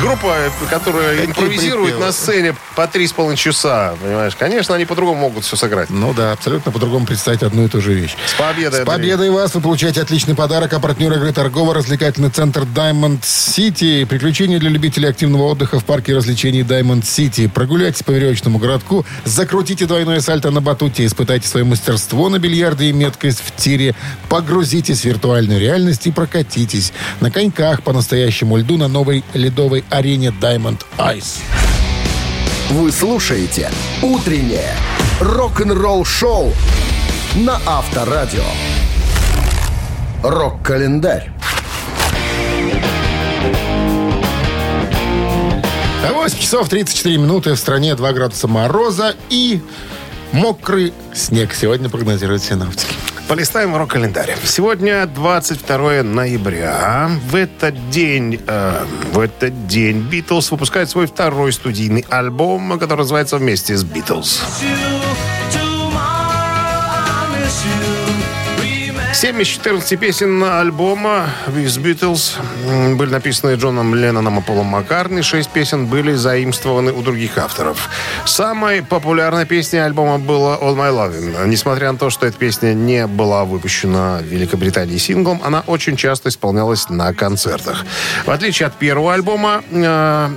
Группа, 0.00 0.34
которая 0.70 1.10
Какие 1.16 1.26
импровизирует 1.30 1.90
припевы? 1.90 2.06
на 2.06 2.12
сцене 2.12 2.56
по 2.74 2.86
три 2.86 3.06
с 3.06 3.12
половиной 3.12 3.36
часа, 3.36 3.94
понимаешь? 4.02 4.34
Конечно, 4.38 4.74
они 4.74 4.86
по-другому 4.86 5.20
могут 5.20 5.44
все 5.44 5.56
сыграть. 5.56 5.90
Ну 5.90 6.14
да, 6.14 6.32
абсолютно 6.32 6.72
по-другому 6.72 7.04
представить 7.04 7.42
одну 7.42 7.66
и 7.66 7.68
ту 7.68 7.82
же 7.82 7.92
вещь. 7.92 8.16
С 8.26 8.32
победой, 8.32 8.78
С 8.78 8.80
Андрей. 8.80 8.96
победой 8.96 9.30
вас 9.30 9.54
вы 9.54 9.60
получаете 9.60 10.00
отличный 10.00 10.34
подарок, 10.34 10.72
а 10.72 10.80
партнер 10.80 11.12
игры 11.12 11.32
торгово-развлекательный 11.32 12.30
центр 12.30 12.62
Diamond 12.62 13.20
City. 13.20 14.06
Приключения 14.06 14.58
для 14.58 14.70
любителей 14.70 15.10
активного 15.10 15.42
отдыха 15.44 15.78
в 15.78 15.84
парке 15.84 16.14
развлечений 16.16 16.62
Diamond 16.62 17.02
City. 17.02 17.48
Прогуляйтесь 17.50 18.02
по 18.02 18.10
веревочному 18.12 18.58
городку, 18.58 19.04
закрутите 19.24 19.84
двойное 19.84 20.20
сальто 20.20 20.50
на 20.50 20.62
батуте, 20.62 21.04
испытайте 21.04 21.46
свое 21.46 21.66
мастерство 21.66 22.30
на 22.30 22.38
бильярде 22.38 22.86
и 22.86 22.92
меткость 22.92 23.42
в 23.44 23.54
тире, 23.54 23.94
погрузитесь 24.62 25.00
в 25.00 25.04
виртуальную 25.06 25.58
реальность 25.58 26.06
и 26.06 26.12
прокатитесь 26.12 26.92
на 27.18 27.32
коньках 27.32 27.82
по 27.82 27.92
настоящему 27.92 28.56
льду 28.56 28.76
на 28.76 28.86
новой 28.86 29.24
ледовой 29.34 29.84
арене 29.90 30.32
Diamond 30.40 30.82
Ice. 30.98 31.38
Вы 32.70 32.92
слушаете 32.92 33.72
«Утреннее 34.02 34.76
рок-н-ролл-шоу» 35.18 36.52
на 37.34 37.60
Авторадио. 37.66 38.44
Рок-календарь. 40.22 41.32
8 46.08 46.38
часов 46.38 46.68
34 46.68 47.16
минуты 47.18 47.54
в 47.54 47.58
стране 47.58 47.96
2 47.96 48.12
градуса 48.12 48.46
мороза 48.46 49.16
и 49.28 49.60
мокрый 50.30 50.92
снег. 51.12 51.52
Сегодня 51.52 51.88
прогнозируют 51.88 52.44
синаптики. 52.44 53.01
Полистаем 53.32 53.74
рок-календарь. 53.74 54.36
Сегодня 54.44 55.06
22 55.06 56.02
ноября. 56.02 57.08
В 57.30 57.34
этот 57.34 57.88
день, 57.88 58.38
э, 58.46 58.84
в 59.10 59.18
этот 59.18 59.66
день 59.66 60.00
Битлз 60.00 60.50
выпускает 60.50 60.90
свой 60.90 61.06
второй 61.06 61.54
студийный 61.54 62.04
альбом, 62.10 62.78
который 62.78 62.98
называется 62.98 63.38
«Вместе 63.38 63.74
с 63.74 63.84
Битлз». 63.84 64.42
7 69.14 69.42
из 69.42 69.46
14 69.48 70.00
песен 70.00 70.42
альбома 70.42 71.28
из 71.54 71.76
Beatles 71.76 72.34
были 72.96 73.10
написаны 73.10 73.54
Джоном 73.56 73.94
Ленноном 73.94 74.38
и 74.38 74.42
Полом 74.42 74.66
Маккартни. 74.66 75.20
Шесть 75.20 75.50
песен 75.50 75.86
были 75.86 76.14
заимствованы 76.14 76.92
у 76.92 77.02
других 77.02 77.36
авторов. 77.36 77.90
Самой 78.24 78.82
популярной 78.82 79.44
песней 79.44 79.80
альбома 79.80 80.18
была 80.18 80.56
All 80.56 80.74
My 80.74 80.90
Lovin'. 80.90 81.46
Несмотря 81.46 81.92
на 81.92 81.98
то, 81.98 82.08
что 82.08 82.26
эта 82.26 82.38
песня 82.38 82.72
не 82.72 83.06
была 83.06 83.44
выпущена 83.44 84.18
в 84.18 84.24
Великобритании 84.24 84.96
синглом, 84.96 85.42
она 85.44 85.62
очень 85.66 85.96
часто 85.96 86.30
исполнялась 86.30 86.88
на 86.88 87.12
концертах. 87.12 87.84
В 88.24 88.30
отличие 88.30 88.66
от 88.66 88.74
первого 88.74 89.12
альбома, 89.12 89.62
э, 89.70 90.28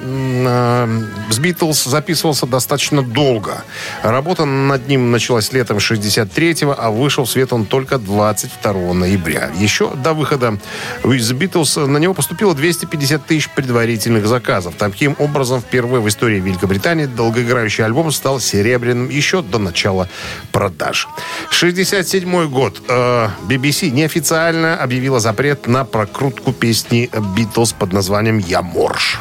э, 0.47 0.88
с 1.31 1.39
Beatles 1.39 1.89
записывался 1.89 2.45
достаточно 2.45 3.01
долго. 3.01 3.63
Работа 4.03 4.43
над 4.43 4.88
ним 4.89 5.11
началась 5.11 5.53
летом 5.53 5.77
63-го, 5.77 6.75
а 6.77 6.91
вышел 6.91 7.23
в 7.23 7.29
свет 7.29 7.53
он 7.53 7.65
только 7.65 7.97
22 7.97 8.64
ноября. 8.73 9.51
Еще 9.58 9.91
до 9.91 10.13
выхода 10.13 10.58
из 11.04 11.32
Beatles 11.32 11.86
на 11.86 11.97
него 11.97 12.13
поступило 12.13 12.56
250 12.56 13.25
тысяч 13.25 13.49
предварительных 13.49 14.28
заказов. 14.28 14.75
Таким 14.78 15.15
образом, 15.19 15.62
впервые 15.62 16.01
в 16.01 16.08
истории 16.08 16.39
Великобритании 16.39 17.06
долгоиграющий 17.06 17.86
альбом 17.86 18.12
стал 18.12 18.39
серебряным 18.39 19.10
еще 19.10 19.41
до 19.41 19.60
начала 19.60 20.10
продаж. 20.51 21.08
67 21.51 22.47
год. 22.49 22.82
Э, 22.88 23.30
BBC 23.47 23.89
неофициально 23.91 24.75
объявила 24.75 25.19
запрет 25.19 25.67
на 25.67 25.86
прокрутку 25.86 26.51
песни 26.51 27.10
Beatles 27.12 27.75
под 27.78 27.93
названием 27.93 28.38
«Я 28.38 28.62
морж». 28.62 29.19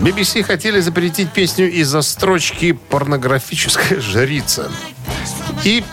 BBC 0.00 0.42
хотели 0.42 0.80
запретить 0.80 1.30
песню 1.30 1.70
из-за 1.70 2.00
строчки 2.00 2.72
«порнографическая 2.72 4.00
жрица». 4.00 4.72
И 5.62 5.84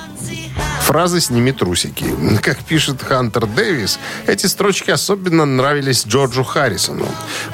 фразы 0.82 1.20
«сними 1.20 1.52
трусики». 1.52 2.06
Как 2.42 2.58
пишет 2.60 3.02
Хантер 3.04 3.46
Дэвис, 3.48 4.00
эти 4.26 4.46
строчки 4.46 4.92
особенно 4.92 5.44
нравились 5.46 6.06
Джорджу 6.08 6.46
Харрисону. 6.46 7.06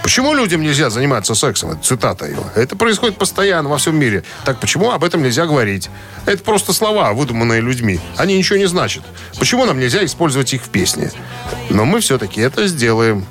Почему 0.04 0.36
людям 0.36 0.62
нельзя 0.62 0.92
заниматься 0.92 1.34
сексом? 1.34 1.72
Это 1.72 1.82
цитата 1.82 2.26
его. 2.26 2.46
Это 2.54 2.76
происходит 2.76 3.18
постоянно 3.18 3.70
во 3.70 3.80
всем 3.80 3.96
мире. 3.96 4.24
Так 4.46 4.60
почему 4.60 4.92
об 4.92 5.04
этом 5.04 5.24
нельзя 5.24 5.48
говорить? 5.48 5.90
Это 6.28 6.44
просто 6.44 6.72
слова, 6.72 7.14
выдуманные 7.14 7.62
людьми. 7.62 8.00
Они 8.16 8.38
ничего 8.38 8.60
не 8.60 8.68
значат. 8.68 9.02
Почему 9.40 9.66
нам 9.66 9.80
нельзя 9.80 10.06
использовать 10.06 10.54
их 10.54 10.62
в 10.62 10.70
песне? 10.70 11.12
Но 11.72 11.86
мы 11.86 12.00
все-таки 12.00 12.42
это 12.42 12.68
сделаем. 12.68 13.26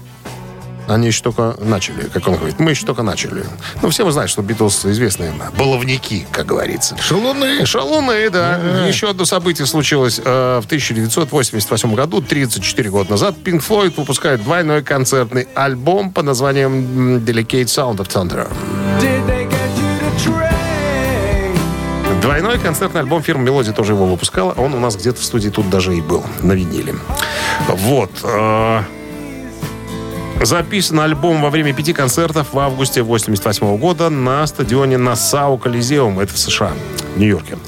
Они 0.92 1.06
еще 1.06 1.22
только 1.22 1.56
начали, 1.58 2.08
как 2.12 2.28
он 2.28 2.36
говорит. 2.36 2.58
Мы 2.58 2.72
еще 2.72 2.84
только 2.84 3.02
начали. 3.02 3.44
Ну, 3.80 3.88
все 3.88 4.04
мы 4.04 4.12
знаем, 4.12 4.28
что 4.28 4.42
Битлз 4.42 4.84
известные 4.86 5.32
баловники, 5.56 6.26
как 6.30 6.46
говорится. 6.46 6.96
Шалуны. 6.98 7.64
Шалуны, 7.64 8.28
да. 8.30 8.86
Еще 8.86 9.08
одно 9.08 9.24
событие 9.24 9.66
случилось 9.66 10.20
э, 10.22 10.60
в 10.62 10.66
1988 10.66 11.94
году, 11.94 12.20
34 12.20 12.90
года 12.90 13.10
назад. 13.12 13.36
Pink 13.42 13.66
Floyd 13.66 13.94
выпускает 13.96 14.42
двойной 14.42 14.82
концертный 14.82 15.48
альбом 15.54 16.12
под 16.12 16.26
названием 16.26 17.18
Delicate 17.18 17.64
Sound 17.64 17.96
of 17.96 18.08
Thunder. 18.08 18.48
Двойной 22.20 22.58
концертный 22.58 23.00
альбом 23.00 23.22
фирмы 23.22 23.44
«Мелодия» 23.44 23.72
тоже 23.72 23.94
его 23.94 24.06
выпускала. 24.06 24.52
Он 24.52 24.74
у 24.74 24.78
нас 24.78 24.96
где-то 24.96 25.20
в 25.20 25.24
студии 25.24 25.48
тут 25.48 25.70
даже 25.70 25.96
и 25.96 26.00
был, 26.00 26.24
на 26.42 26.52
виниле. 26.52 26.94
Вот. 27.66 28.10
Записан 30.44 30.98
альбом 30.98 31.40
во 31.40 31.50
время 31.50 31.72
пяти 31.72 31.92
концертов 31.92 32.48
в 32.52 32.58
августе 32.58 33.02
88 33.02 33.76
года 33.78 34.10
на 34.10 34.44
стадионе 34.46 34.98
Нассау 34.98 35.56
Колизеум. 35.56 36.18
Это 36.18 36.34
в 36.34 36.38
США, 36.38 36.72
Нью-Йорке. 37.16 37.58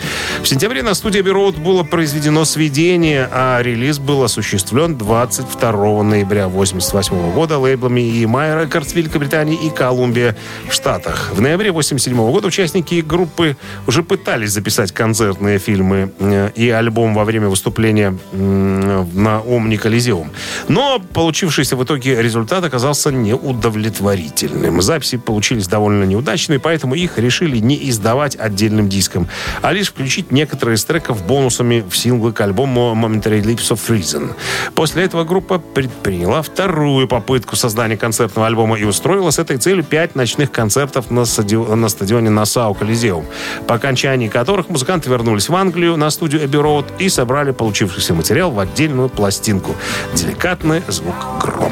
В 0.42 0.46
сентябре 0.46 0.82
на 0.82 0.94
студии 0.94 1.20
Road 1.20 1.60
было 1.60 1.82
произведено 1.82 2.44
сведение, 2.44 3.28
а 3.30 3.62
релиз 3.62 3.98
был 3.98 4.22
осуществлен 4.22 4.96
22 4.96 6.02
ноября 6.02 6.48
88 6.48 7.32
года 7.32 7.58
лейблами 7.58 8.00
EMI 8.00 8.68
Records 8.68 8.94
Великобритании 8.94 9.58
и 9.66 9.70
Колумбия 9.70 10.36
в 10.68 10.72
Штатах. 10.72 11.30
В 11.32 11.40
ноябре 11.40 11.72
87 11.72 12.16
года 12.16 12.48
участники 12.48 13.00
группы 13.00 13.56
уже 13.86 14.02
пытались 14.02 14.50
записать 14.50 14.92
концертные 14.92 15.58
фильмы 15.58 16.12
э, 16.18 16.50
и 16.54 16.70
альбом 16.70 17.14
во 17.14 17.24
время 17.24 17.48
выступления 17.48 18.16
на 18.32 19.40
Омни 19.40 19.76
Колизеум. 19.76 20.30
Но 20.68 21.00
получившийся 21.12 21.76
в 21.76 21.84
итоге 21.84 22.20
результат 22.22 22.64
оказался 22.64 23.10
неудовлетворительным. 23.10 24.82
Записи 24.82 25.16
получились 25.16 25.66
довольно 25.66 26.04
неудачными, 26.04 26.58
поэтому 26.58 26.94
их 26.94 27.18
решили 27.18 27.58
не 27.58 27.88
издавать 27.88 28.36
отдельным 28.36 28.88
диском, 28.88 29.28
а 29.62 29.72
лишь 29.72 29.88
включить 29.88 30.30
некоторые 30.30 30.76
из 30.76 30.84
треков 30.84 31.24
бонусами 31.24 31.84
в 31.88 31.96
синглы 31.96 32.32
к 32.32 32.40
альбому 32.40 32.94
Momentary 32.94 33.42
Lips 33.42 33.70
of 33.70 33.80
Reason. 33.88 34.34
После 34.74 35.04
этого 35.04 35.24
группа 35.24 35.58
предприняла 35.58 36.42
вторую 36.42 37.08
попытку 37.08 37.56
создания 37.56 37.96
концертного 37.96 38.46
альбома 38.46 38.78
и 38.78 38.84
устроила 38.84 39.30
с 39.30 39.38
этой 39.38 39.56
целью 39.56 39.84
пять 39.84 40.14
ночных 40.14 40.50
концертов 40.50 41.10
на, 41.10 41.24
стади- 41.24 41.74
на 41.74 41.88
стадионе 41.88 42.30
Нассау 42.30 42.74
Колизеум, 42.74 43.26
по 43.66 43.74
окончании 43.74 44.28
которых 44.28 44.68
музыканты 44.68 45.10
вернулись 45.10 45.48
в 45.48 45.54
Англию 45.54 45.96
на 45.96 46.10
студию 46.10 46.44
Эбби 46.44 46.56
Роуд 46.56 46.86
и 46.98 47.08
собрали 47.08 47.52
получившийся 47.52 48.14
материал 48.14 48.50
в 48.50 48.58
отдельную 48.58 49.08
пластинку. 49.08 49.74
Деликатный 50.14 50.82
звук 50.88 51.14
грома. 51.40 51.63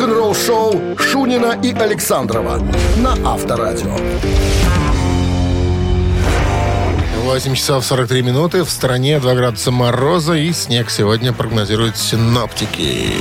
Рок-н-ролл-шоу 0.00 0.96
Шунина 0.98 1.60
и 1.62 1.74
Александрова 1.74 2.58
на 2.96 3.12
Авторадио. 3.22 3.94
8 7.24 7.54
часов 7.54 7.84
43 7.84 8.22
минуты. 8.22 8.64
В 8.64 8.70
стране 8.70 9.20
2 9.20 9.34
градуса 9.34 9.70
мороза 9.70 10.32
и 10.32 10.52
снег 10.52 10.88
сегодня 10.88 11.34
прогнозируют 11.34 11.98
синоптики. 11.98 13.12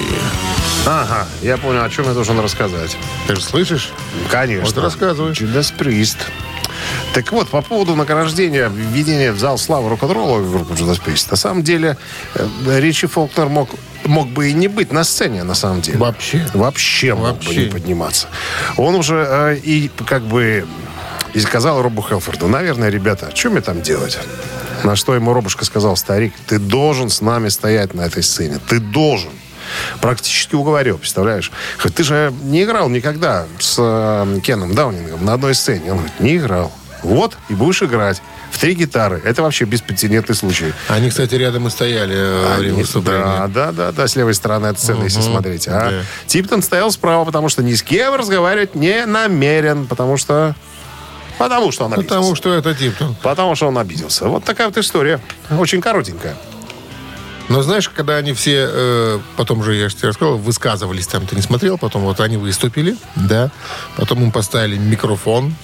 Ага, 0.86 1.28
я 1.42 1.58
понял, 1.58 1.84
о 1.84 1.89
чем 1.89 2.06
я 2.06 2.13
должен 2.13 2.39
рассказать. 2.39 2.96
Ты 3.28 3.36
же 3.36 3.42
слышишь? 3.42 3.92
Конечно. 4.32 4.65
Вот 4.65 4.78
рассказывай. 4.78 5.32
Priest. 5.32 6.20
Так 7.13 7.32
вот, 7.32 7.50
по 7.50 7.62
поводу 7.62 7.95
награждения, 7.95 8.69
введения 8.69 9.32
в 9.32 9.39
зал 9.39 9.58
славы 9.58 9.89
рок-н-ролла 9.89 10.41
группы 10.41 10.74
Judas 10.74 11.02
Priest. 11.04 11.28
На 11.32 11.38
самом 11.38 11.63
деле, 11.63 11.98
э, 12.36 12.80
Ричи 12.80 13.08
Фолкнер 13.08 13.48
мог, 13.48 13.69
мог 14.06 14.28
бы 14.28 14.50
и 14.50 14.54
не 14.54 14.67
быть 14.67 14.91
на 14.91 15.04
сцене, 15.04 15.43
на 15.43 15.56
самом 15.56 15.82
деле. 15.82 15.98
Вообще. 15.98 16.45
Вообще 16.54 17.15
мог 17.15 17.22
бы 17.22 17.45
Вообще. 17.45 17.65
не 17.65 17.72
подниматься. 17.72 18.28
Он 18.78 18.95
уже 18.95 19.26
э, 19.28 19.58
и 19.58 19.89
как 20.06 20.22
бы 20.24 20.67
и 21.34 21.39
сказал 21.39 21.82
Робу 21.82 22.02
Хелфорду, 22.02 22.48
наверное, 22.48 22.89
ребята, 22.89 23.30
а 23.32 23.36
что 23.36 23.50
мне 23.50 23.62
там 23.62 23.82
делать? 23.82 24.17
На 24.84 24.95
что 24.95 25.13
ему 25.13 25.34
Робушка 25.34 25.65
сказал, 25.65 25.95
старик, 25.98 26.34
ты 26.48 26.58
должен 26.58 27.10
с 27.10 27.22
нами 27.22 27.50
стоять 27.50 27.93
на 27.93 28.02
этой 28.02 28.24
сцене. 28.24 28.60
Ты 28.67 28.80
должен. 28.80 29.32
Практически 30.02 30.56
уговорил, 30.56 30.98
представляешь? 30.98 31.52
Хоть 31.78 31.93
ты 31.93 32.04
же 32.04 32.34
не 32.43 32.63
играл 32.63 32.89
никогда 32.89 33.45
с 33.60 33.76
э, 33.78 34.39
Кеном 34.41 34.74
Даунингом 34.74 35.24
на 35.24 35.34
одной 35.34 35.54
сцене. 35.54 35.91
Он 35.91 35.98
говорит, 35.98 36.19
не 36.19 36.38
играл. 36.38 36.72
Вот, 37.04 37.38
и 37.50 37.54
будешь 37.54 37.82
играть. 37.82 38.22
В 38.52 38.60
три 38.60 38.74
гитары. 38.74 39.22
Это 39.24 39.44
вообще 39.44 39.66
беспрецедентный 39.66 40.36
случай. 40.36 40.74
Они, 40.88 41.10
кстати, 41.10 41.36
рядом 41.36 41.68
и 41.68 41.70
стояли 41.70 42.16
э, 42.16 42.50
во 42.50 42.56
время 42.58 42.74
Они- 42.74 42.82
выступления. 42.82 43.24
Да, 43.24 43.48
да, 43.48 43.72
да, 43.72 43.92
да, 43.92 44.08
с 44.08 44.16
левой 44.16 44.34
стороны 44.34 44.68
от 44.68 44.80
сцены, 44.80 45.04
если 45.04 45.22
смотреть. 45.22 45.68
А 45.68 45.92
да. 45.92 46.02
Типтон 46.28 46.62
стоял 46.62 46.92
справа, 46.92 47.26
потому 47.26 47.50
что 47.50 47.64
ни 47.64 47.74
с 47.74 47.84
кем 47.84 48.16
разговаривать 48.16 48.76
не 48.76 49.06
намерен, 49.06 49.86
потому 49.88 50.18
что... 50.18 50.56
Потому 51.38 51.72
что 51.72 51.86
он 51.86 51.94
обиделся. 51.94 52.16
Потому 52.16 52.36
что 52.36 52.54
это 52.54 52.76
Типтон. 52.76 53.16
Потому 53.22 53.56
что 53.56 53.68
он 53.68 53.78
обиделся. 53.78 54.28
Вот 54.28 54.44
такая 54.44 54.68
вот 54.68 54.78
история. 54.78 55.22
Очень 55.58 55.80
коротенькая. 55.80 56.36
Но 57.50 57.64
знаешь, 57.64 57.90
когда 57.90 58.18
они 58.18 58.34
все, 58.34 58.68
э, 58.70 59.20
потом 59.36 59.64
же, 59.64 59.74
я 59.74 59.90
же 59.90 59.96
тебе 59.96 60.10
рассказал, 60.10 60.38
высказывались 60.38 61.08
там, 61.08 61.26
ты 61.26 61.36
не 61.36 61.42
смотрел, 61.42 61.80
потом 61.80 62.04
вот 62.04 62.20
они 62.20 62.38
выступили, 62.38 62.96
да, 63.16 63.50
потом 63.96 64.22
им 64.22 64.32
поставили 64.32 64.78
микрофон, 64.78 65.56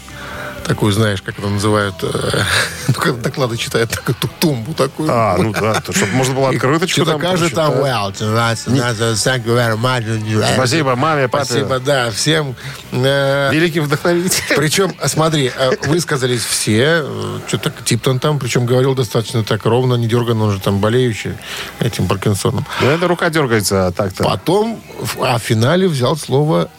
такую, 0.65 0.91
знаешь, 0.93 1.21
как 1.21 1.37
это 1.39 1.47
называют, 1.47 1.95
э, 2.01 2.43
доклады 3.21 3.57
читают, 3.57 3.91
такую 3.91 4.15
ту- 4.15 4.29
тумбу 4.39 4.73
такую. 4.73 5.09
А, 5.11 5.37
ну 5.37 5.51
да, 5.53 5.79
то, 5.79 5.93
чтобы 5.93 6.11
можно 6.13 6.33
было 6.33 6.49
открыточку 6.53 7.05
там 7.05 7.19
каждый 7.19 7.49
там, 7.49 7.73
well, 7.73 8.11
tonight, 8.11 8.55
tonight, 8.65 9.13
thank 9.13 9.45
you 9.45 9.55
very 9.55 9.77
much. 9.77 10.53
Спасибо 10.53 10.95
маме, 10.95 11.27
папе. 11.27 11.45
Спасибо, 11.45 11.79
да, 11.79 12.11
всем. 12.11 12.55
Э, 12.91 13.49
Великий 13.51 13.79
вдохновитель. 13.79 14.55
Причем, 14.55 14.95
смотри, 15.05 15.51
э, 15.55 15.71
высказались 15.87 16.43
все, 16.43 17.05
что-то 17.47 17.71
Типтон 17.83 18.19
там, 18.19 18.39
причем 18.39 18.65
говорил 18.65 18.95
достаточно 18.95 19.43
так 19.43 19.65
ровно, 19.65 19.95
не 19.95 20.07
дерганно, 20.07 20.45
он 20.45 20.51
же 20.51 20.59
там 20.59 20.79
болеющий 20.79 21.33
этим 21.79 22.07
Паркинсоном. 22.07 22.65
Ну, 22.81 22.89
это 22.89 23.07
рука 23.07 23.29
дергается 23.29 23.87
а 23.87 23.91
так-то. 23.91 24.23
Потом, 24.23 24.81
а 25.21 25.37
в 25.37 25.41
финале 25.41 25.87
взял 25.87 26.17
слово 26.17 26.69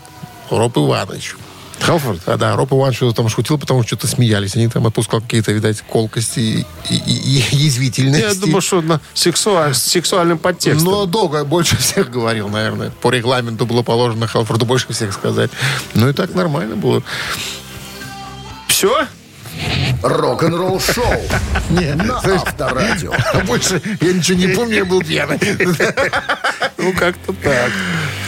Роб 0.50 0.76
Иванович. 0.76 1.36
Хелфорд? 1.80 2.20
А, 2.26 2.36
да, 2.36 2.56
Роб 2.56 2.72
Иванович 2.72 2.96
что-то 2.96 3.16
там 3.16 3.28
шутил, 3.28 3.58
потому 3.58 3.82
что 3.82 3.88
что-то 3.96 4.06
смеялись. 4.08 4.56
Они 4.56 4.66
там 4.68 4.86
отпускал 4.86 5.20
какие-то, 5.20 5.52
видать, 5.52 5.80
колкости 5.82 6.40
и, 6.40 6.66
и- 6.90 6.94
и- 6.96 7.44
и 7.52 7.56
язвительности. 7.56 8.22
Я 8.26 8.34
думаю, 8.34 8.60
что 8.60 8.80
на 8.80 9.00
сексуаль- 9.14 9.74
с 9.74 9.82
сексуальным 9.82 10.38
подтекстом. 10.38 10.90
Но 10.90 11.06
долго, 11.06 11.44
больше 11.44 11.76
всех 11.76 12.10
говорил, 12.10 12.48
наверное. 12.48 12.90
По 13.02 13.10
регламенту 13.10 13.66
было 13.66 13.82
положено 13.82 14.26
Халфорду 14.26 14.66
больше 14.66 14.92
всех 14.92 15.12
сказать. 15.12 15.50
Ну 15.94 16.08
и 16.08 16.12
так 16.12 16.34
нормально 16.34 16.76
было. 16.76 17.02
Все? 18.68 19.06
Рок-н-ролл-шоу 20.02 21.22
на 21.70 22.18
Авторадио. 22.18 23.12
А 23.32 23.40
больше 23.46 23.80
я 24.00 24.12
ничего 24.12 24.38
не 24.38 24.48
помню, 24.48 24.76
я 24.76 24.84
был 24.84 25.02
пьяный. 25.02 25.38
Ну, 26.78 26.92
как-то 26.92 27.32
так. 27.32 27.72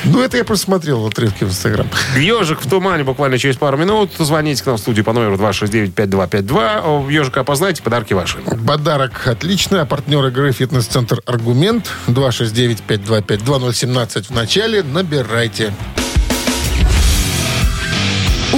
Ну, 0.05 0.21
это 0.21 0.37
я 0.37 0.45
просто 0.45 0.65
смотрел 0.65 1.07
отрывки 1.07 1.45
в 1.45 1.49
Инстаграм. 1.49 1.89
Ежик 2.17 2.61
в 2.61 2.69
тумане 2.69 3.05
буквально 3.05 3.39
через 3.39 3.57
пару 3.57 3.77
минут. 3.77 4.13
Звоните 4.19 4.65
к 4.65 4.67
нам 4.67 4.77
в 4.77 4.81
студию 4.81 5.05
по 5.05 5.13
номеру 5.13 5.37
269-5252. 5.37 7.05
В 7.05 7.09
Ежика 7.09 7.41
опознайте, 7.41 7.83
подарки 7.83 8.15
ваши. 8.15 8.39
Подарок 8.67 9.27
отличный. 9.27 9.83
А 9.83 9.87
партнер 9.87 10.25
игры 10.27 10.53
«Фитнес-центр 10.53 11.21
Аргумент» 11.27 11.91
269-5252-2017 12.09 14.25
в 14.25 14.31
начале. 14.31 14.83
Набирайте. 14.83 15.73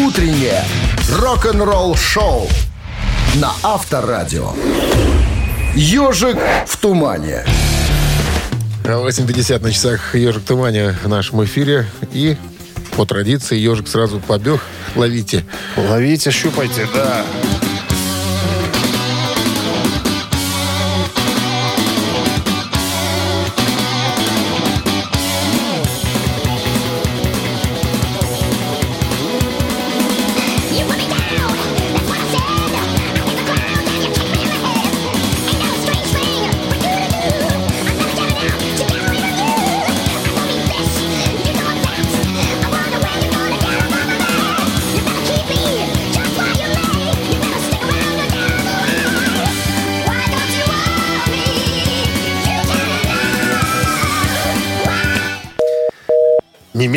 Утреннее 0.07 0.65
рок-н-ролл-шоу 1.19 2.49
на 3.35 3.53
Авторадио. 3.63 4.53
Ежик 5.75 6.39
в 6.67 6.77
тумане. 6.79 7.45
8.50 8.83 9.61
на 9.61 9.71
часах 9.71 10.15
«Ежик 10.15 10.43
в 10.43 10.47
тумане» 10.47 10.97
в 11.05 11.09
нашем 11.09 11.45
эфире. 11.45 11.87
И 12.15 12.39
по 12.97 13.05
традиции 13.05 13.59
«Ежик» 13.59 13.89
сразу 13.89 14.21
побег. 14.21 14.63
Ловите. 14.97 15.45
Ловите, 15.77 16.31
щупайте, 16.31 16.89
да. 16.95 17.23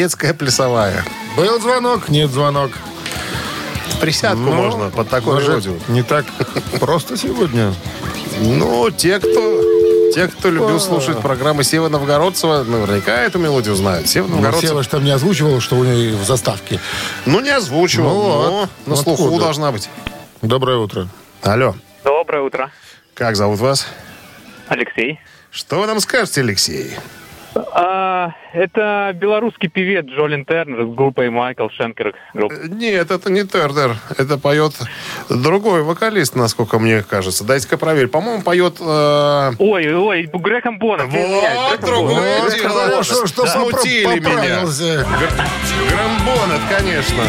Немецкая 0.04 0.34
плясовая. 0.34 1.06
Был 1.38 1.62
звонок? 1.62 2.10
Нет 2.10 2.30
звонок. 2.30 2.72
Присядку 4.02 4.40
Ну, 4.42 4.52
можно 4.52 4.90
под 4.90 5.10
Может, 5.24 5.48
мелодию. 5.48 5.80
Не 5.88 6.04
так 6.04 6.26
просто 6.82 7.16
сегодня. 7.16 7.74
Ну, 8.42 8.90
те, 8.92 9.20
кто... 9.20 9.62
Те, 10.14 10.28
кто 10.28 10.50
любил 10.50 10.82
слушать 10.82 11.22
программы 11.22 11.64
Сева 11.64 11.88
Новгородцева, 11.88 12.66
наверняка 12.66 13.22
эту 13.22 13.40
мелодию 13.40 13.76
знают. 13.76 14.10
Сева 14.10 14.28
Новгородцев, 14.28 14.72
Сева 14.72 14.84
же 14.84 14.90
там 14.90 15.06
не 15.06 15.12
озвучивал, 15.12 15.62
что 15.62 15.78
у 15.78 15.86
нее 15.86 16.18
в 16.18 16.26
заставке. 16.26 16.82
ну, 17.26 17.40
не 17.40 17.52
озвучивал, 17.52 18.14
Ну 18.14 18.28
но 18.28 18.62
на 18.62 18.68
Ну 18.88 18.96
слуху 18.98 19.40
должна 19.40 19.72
быть. 19.72 19.90
Доброе 20.42 20.80
утро. 20.80 21.08
Алло, 21.44 21.76
Доброе 22.04 22.42
утро. 22.44 22.72
как 23.14 23.38
зовут 23.38 23.60
вас? 23.62 23.88
Алексей. 24.68 25.22
Что 25.50 25.80
вы 25.80 25.88
нам 25.88 26.02
скажете, 26.02 26.42
Алексей? 26.42 26.94
А, 27.56 28.32
это 28.54 29.12
белорусский 29.16 29.70
певец 29.70 30.06
Джолин 30.06 30.46
Тернер 30.46 30.86
с 30.86 30.96
группой 30.96 31.30
Майкл 31.30 31.68
Шенкер. 31.70 32.14
Нет, 32.34 33.12
это 33.12 33.32
не 33.32 33.44
Тернер. 33.46 33.98
Это 34.18 34.38
поет 34.38 34.74
другой 35.30 35.84
вокалист, 35.84 36.36
насколько 36.36 36.80
мне 36.80 37.04
кажется. 37.04 37.44
Дайте-ка 37.44 37.78
проверь. 37.78 38.08
По-моему, 38.08 38.42
поет... 38.44 38.76
э, 38.80 39.52
Ой, 39.60 39.94
ой, 39.96 40.30
Грэхэм 40.32 40.78
Боннет. 40.80 41.08
Вот, 41.12 41.82
другое 41.82 42.40
Вот, 42.42 42.54
дело. 42.56 42.70
хорошо, 42.90 43.28
что 43.28 43.46
Смутили 43.48 44.06
попро- 44.20 44.36
меня. 44.36 44.66
Грамбонет, 45.90 46.62
конечно. 46.70 47.24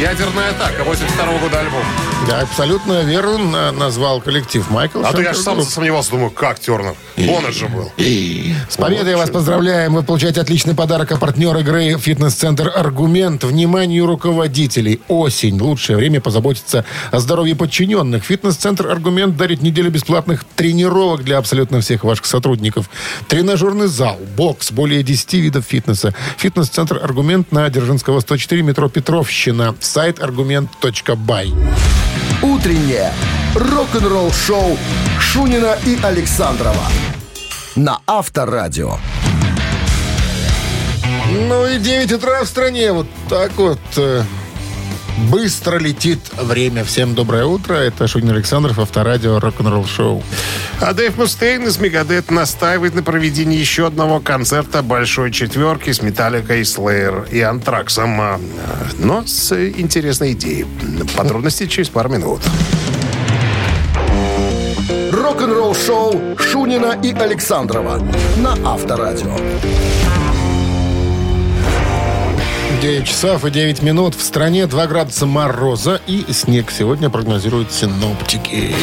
Ядерная 0.00 0.50
атака, 0.50 0.82
82 0.84 1.38
года 1.38 1.60
альбом. 1.60 1.82
Да, 2.28 2.40
абсолютно 2.40 3.02
верно 3.02 3.38
на- 3.38 3.72
назвал 3.72 4.20
коллектив 4.20 4.68
Майкл. 4.70 5.04
А 5.04 5.12
то 5.12 5.20
я 5.20 5.32
же 5.32 5.40
сам 5.40 5.54
Group. 5.54 5.66
засомневался, 5.66 6.10
думаю, 6.12 6.30
как 6.30 6.58
Тернер? 6.58 6.94
Боннет 7.16 7.54
же 7.54 7.66
был. 7.68 7.92
С 7.98 8.76
победой 8.76 9.16
вас 9.16 9.30
поздравляем. 9.30 9.94
Вы 9.94 10.02
получаете 10.02 10.40
отличный 10.40 10.51
подарок 10.52 11.10
от 11.12 11.20
партнера 11.20 11.60
игры 11.60 11.96
«Фитнес-центр 11.98 12.70
Аргумент». 12.74 13.42
Вниманию 13.42 14.06
руководителей. 14.06 15.00
Осень. 15.08 15.58
Лучшее 15.58 15.96
время 15.96 16.20
позаботиться 16.20 16.84
о 17.10 17.20
здоровье 17.20 17.56
подчиненных. 17.56 18.22
«Фитнес-центр 18.22 18.88
Аргумент» 18.88 19.36
дарит 19.36 19.62
неделю 19.62 19.90
бесплатных 19.90 20.44
тренировок 20.54 21.24
для 21.24 21.38
абсолютно 21.38 21.80
всех 21.80 22.04
ваших 22.04 22.26
сотрудников. 22.26 22.90
Тренажерный 23.28 23.86
зал, 23.86 24.18
бокс, 24.36 24.70
более 24.72 25.02
10 25.02 25.32
видов 25.34 25.64
фитнеса. 25.64 26.14
«Фитнес-центр 26.36 27.00
Аргумент» 27.02 27.50
на 27.50 27.68
Дзержинского 27.70 28.20
104, 28.20 28.62
метро 28.62 28.88
Петровщина. 28.90 29.74
Сайт 29.80 30.22
argument.by. 30.22 31.52
Утреннее 32.42 33.12
рок-н-ролл-шоу 33.54 34.76
Шунина 35.18 35.78
и 35.86 35.98
Александрова 36.02 36.86
на 37.74 38.00
Авторадио. 38.06 38.98
Ну 41.32 41.66
и 41.66 41.78
9 41.78 42.12
утра 42.12 42.44
в 42.44 42.46
стране. 42.46 42.92
Вот 42.92 43.06
так 43.28 43.52
вот 43.56 43.78
э, 43.96 44.22
быстро 45.30 45.78
летит 45.78 46.18
время. 46.38 46.84
Всем 46.84 47.14
доброе 47.14 47.46
утро. 47.46 47.74
Это 47.74 48.06
Шунин 48.06 48.30
Александров, 48.30 48.78
авторадио 48.78 49.40
рок-н-ролл 49.40 49.86
шоу. 49.86 50.22
А 50.80 50.92
Дэйв 50.92 51.16
Мустейн 51.16 51.66
из 51.66 51.78
Мегадет 51.78 52.30
настаивает 52.30 52.94
на 52.94 53.02
проведении 53.02 53.58
еще 53.58 53.86
одного 53.86 54.20
концерта 54.20 54.82
«Большой 54.82 55.30
четверки» 55.30 55.90
с 55.90 56.02
Металликой, 56.02 56.64
Слеер 56.66 57.26
и 57.30 57.40
Антраксом. 57.40 58.20
А, 58.20 58.40
Но 58.98 59.24
с 59.26 59.52
интересной 59.52 60.32
идеей. 60.32 60.66
Подробности 61.16 61.66
через 61.66 61.88
пару 61.88 62.10
минут. 62.10 62.42
Рок-н-ролл 65.10 65.74
шоу 65.74 66.36
Шунина 66.38 66.98
и 67.02 67.12
Александрова 67.14 68.02
на 68.36 68.52
Авторадио. 68.70 69.34
9 72.82 73.06
часов 73.06 73.44
и 73.44 73.50
9 73.52 73.80
минут. 73.82 74.16
В 74.16 74.22
стране 74.22 74.66
2 74.66 74.86
градуса 74.88 75.24
мороза 75.24 76.00
и 76.08 76.24
снег. 76.32 76.72
Сегодня 76.76 77.10
прогнозируют 77.10 77.70
синоптики. 77.70 78.74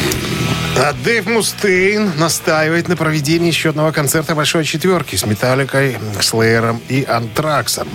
А 0.78 0.94
Дэйв 1.04 1.26
Мустейн 1.26 2.10
настаивает 2.16 2.88
на 2.88 2.96
проведении 2.96 3.48
еще 3.48 3.68
одного 3.68 3.92
концерта 3.92 4.34
«Большой 4.34 4.64
четверки» 4.64 5.16
с 5.16 5.26
Металликой, 5.26 5.98
Слеером 6.22 6.80
и 6.88 7.04
Антраксом. 7.04 7.88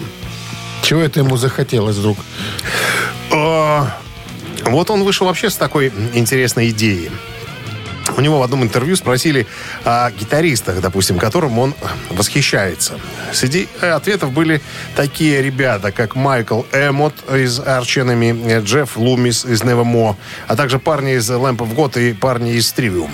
Чего 0.84 1.02
это 1.02 1.22
ему 1.22 1.38
захотелось 1.38 1.96
вдруг? 1.96 2.20
О, 3.32 3.88
Вот 4.66 4.92
он 4.92 5.04
вышел 5.04 5.26
вообще 5.26 5.50
с 5.50 5.56
такой 5.56 5.92
интересной 6.14 6.70
идеей. 6.70 7.10
У 8.18 8.22
него 8.22 8.40
в 8.40 8.44
одном 8.44 8.64
интервью 8.64 8.96
спросили 8.96 9.48
о 9.84 10.12
гитаристах, 10.12 10.80
допустим, 10.80 11.18
которым 11.18 11.58
он 11.60 11.74
восхищается. 12.10 13.00
Среди 13.34 13.68
ответов 13.82 14.32
были 14.32 14.62
такие 14.96 15.42
ребята, 15.42 15.92
как 15.92 16.16
Майкл 16.16 16.62
Эмот 16.72 17.14
из 17.34 17.60
Арченами, 17.60 18.62
Джефф 18.64 18.98
Лумис 18.98 19.46
из 19.46 19.64
Nevermore, 19.64 20.16
а 20.48 20.56
также 20.56 20.80
парни 20.80 21.16
из 21.16 21.30
Lamp 21.30 21.58
of 21.58 21.76
God 21.76 22.00
и 22.02 22.14
парни 22.14 22.54
из 22.54 22.72
Trivium. 22.74 23.10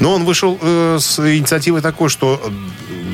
Но 0.00 0.14
он 0.14 0.24
вышел 0.24 0.58
э, 0.60 0.98
с 1.00 1.18
инициативой 1.18 1.80
такой, 1.80 2.08
что 2.08 2.40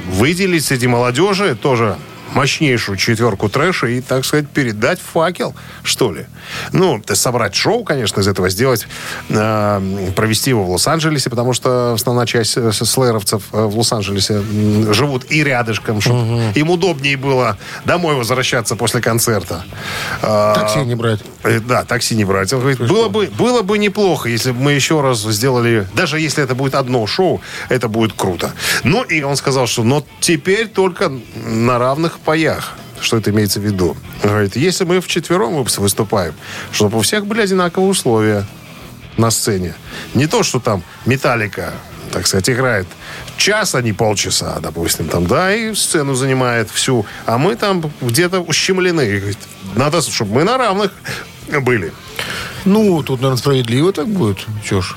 выделить 0.08 0.64
среди 0.64 0.86
молодежи 0.86 1.54
тоже 1.54 1.96
мощнейшую 2.34 2.96
четверку 2.96 3.48
трэша 3.48 3.86
и, 3.86 4.00
так 4.00 4.24
сказать, 4.24 4.48
передать 4.48 5.00
факел, 5.00 5.54
что 5.82 6.12
ли. 6.12 6.26
Ну, 6.72 7.02
собрать 7.14 7.54
шоу, 7.54 7.84
конечно, 7.84 8.20
из 8.20 8.28
этого 8.28 8.48
сделать, 8.48 8.86
э, 9.28 10.10
провести 10.16 10.50
его 10.50 10.64
в 10.64 10.70
Лос-Анджелесе, 10.70 11.30
потому 11.30 11.52
что 11.52 11.92
основная 11.92 12.26
часть 12.26 12.56
э, 12.56 12.72
слэровцев 12.72 13.42
э, 13.52 13.64
в 13.64 13.76
Лос-Анджелесе 13.78 14.42
живут 14.92 15.30
и 15.30 15.44
рядышком, 15.44 16.00
чтобы 16.00 16.52
им 16.54 16.70
удобнее 16.70 17.16
было 17.16 17.58
домой 17.84 18.14
возвращаться 18.14 18.76
после 18.76 19.00
концерта. 19.00 19.64
Такси 20.20 20.80
не 20.80 20.94
брать. 20.94 21.20
Да, 21.66 21.84
такси 21.84 22.14
не 22.14 22.24
брать. 22.24 22.52
Он 22.52 22.60
говорит, 22.60 22.80
было 22.80 23.08
бы, 23.08 23.26
было 23.26 23.62
бы 23.62 23.78
неплохо, 23.78 24.28
если 24.28 24.52
бы 24.52 24.60
мы 24.60 24.72
еще 24.72 25.00
раз 25.00 25.22
сделали, 25.22 25.86
даже 25.94 26.18
если 26.18 26.42
это 26.42 26.54
будет 26.54 26.74
одно 26.74 27.06
шоу, 27.06 27.40
это 27.68 27.88
будет 27.88 28.12
круто. 28.14 28.52
Ну, 28.84 29.02
и 29.02 29.22
он 29.22 29.36
сказал, 29.36 29.66
что 29.66 29.82
но 29.84 30.04
теперь 30.20 30.68
только 30.68 31.12
на 31.34 31.78
равных 31.78 32.18
паях. 32.22 32.74
Что 33.00 33.16
это 33.16 33.30
имеется 33.30 33.58
в 33.58 33.64
виду? 33.64 33.96
Он 34.22 34.30
говорит, 34.30 34.56
если 34.56 34.84
мы 34.84 35.00
вчетвером 35.00 35.64
выступаем, 35.64 36.34
чтобы 36.70 36.98
у 36.98 37.00
всех 37.02 37.26
были 37.26 37.42
одинаковые 37.42 37.90
условия 37.90 38.46
на 39.16 39.30
сцене. 39.30 39.74
Не 40.14 40.26
то, 40.26 40.42
что 40.42 40.60
там 40.60 40.82
Металлика, 41.04 41.72
так 42.12 42.26
сказать, 42.26 42.48
играет 42.48 42.86
час, 43.36 43.74
а 43.74 43.82
не 43.82 43.92
полчаса, 43.92 44.58
допустим, 44.60 45.08
там, 45.08 45.26
да, 45.26 45.54
и 45.54 45.74
сцену 45.74 46.14
занимает 46.14 46.70
всю, 46.70 47.04
а 47.26 47.38
мы 47.38 47.56
там 47.56 47.90
где-то 48.00 48.40
ущемлены. 48.40 49.34
Надо, 49.74 50.00
чтобы 50.00 50.34
мы 50.34 50.44
на 50.44 50.56
равных 50.58 50.92
были. 51.60 51.92
Ну, 52.64 53.02
тут, 53.02 53.20
наверное, 53.20 53.38
справедливо 53.38 53.92
так 53.92 54.08
будет. 54.08 54.38
Чё 54.64 54.80
ж. 54.80 54.94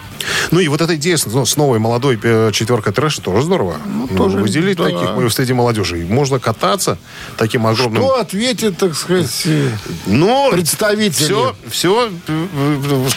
Ну 0.52 0.60
и 0.60 0.68
вот 0.68 0.82
эта 0.82 0.96
идея 0.96 1.18
с, 1.18 1.26
ну, 1.26 1.46
с 1.46 1.56
новой 1.56 1.80
молодой 1.80 2.20
э, 2.22 2.52
четверкой 2.52 2.94
трэша 2.94 3.22
тоже 3.22 3.44
здорово. 3.44 3.78
Ну, 3.86 4.08
тоже, 4.08 4.38
выделить 4.38 4.78
да. 4.78 4.86
таких 4.86 5.02
э, 5.02 5.30
среди 5.30 5.54
молодежи. 5.54 6.06
Можно 6.10 6.40
кататься 6.40 6.98
таким 7.38 7.68
огромным... 7.68 8.04
Что 8.04 8.20
ответит, 8.20 8.78
так 8.78 8.96
сказать, 8.96 9.44
э, 9.46 9.70
Ну, 10.08 10.50
представители? 10.52 11.10
Все, 11.10 11.56
все 11.70 12.10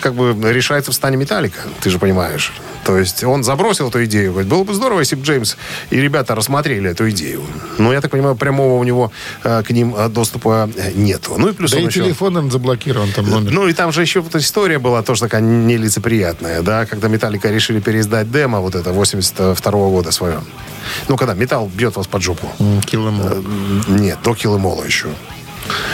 как 0.00 0.14
бы 0.14 0.36
решается 0.52 0.90
в 0.90 0.94
стане 0.94 1.16
Металлика, 1.16 1.60
ты 1.80 1.90
же 1.90 1.98
понимаешь. 1.98 2.52
То 2.84 2.96
есть 2.98 3.22
он 3.22 3.44
забросил 3.44 3.88
эту 3.88 4.04
идею. 4.06 4.32
Говорит, 4.32 4.50
было 4.50 4.64
бы 4.64 4.72
здорово, 4.72 5.00
если 5.00 5.16
бы 5.16 5.22
Джеймс 5.22 5.56
и 5.90 6.00
ребята 6.00 6.34
рассмотрели 6.34 6.90
эту 6.90 7.10
идею. 7.10 7.42
Но, 7.76 7.92
я 7.92 8.00
так 8.00 8.10
понимаю, 8.10 8.34
прямого 8.34 8.78
у 8.78 8.84
него 8.84 9.12
к 9.42 9.66
ним 9.70 9.94
доступа 10.10 10.70
нету. 10.94 11.34
Ну 11.36 11.48
и 11.48 11.52
плюс 11.52 11.72
Да 11.72 11.78
он 11.78 11.84
и 11.84 11.86
еще- 11.86 12.04
телефон 12.04 12.36
он 12.36 12.50
заблокирован, 12.50 13.12
там 13.12 13.28
номер. 13.28 13.50
Ну, 13.52 13.68
и 13.68 13.74
там 13.74 13.92
же 13.92 14.00
еще 14.00 14.20
вот 14.20 14.34
история 14.38 14.78
была 14.78 15.02
тоже 15.02 15.22
такая 15.22 15.40
нелицеприятная, 15.40 16.62
да, 16.62 16.86
когда 16.86 17.08
Металлика 17.08 17.50
решили 17.50 17.80
переиздать 17.80 18.30
демо 18.30 18.60
вот 18.60 18.74
это 18.74 18.92
82 18.92 19.70
года 19.70 20.10
свое. 20.10 20.40
Ну, 21.08 21.16
когда 21.16 21.34
металл 21.34 21.70
бьет 21.72 21.96
вас 21.96 22.06
под 22.06 22.22
жопу. 22.22 22.48
Em 22.58 22.80
Э. 22.88 23.42
Нет, 23.88 24.18
до 24.24 24.34
Килымола 24.34 24.84
еще. 24.84 25.08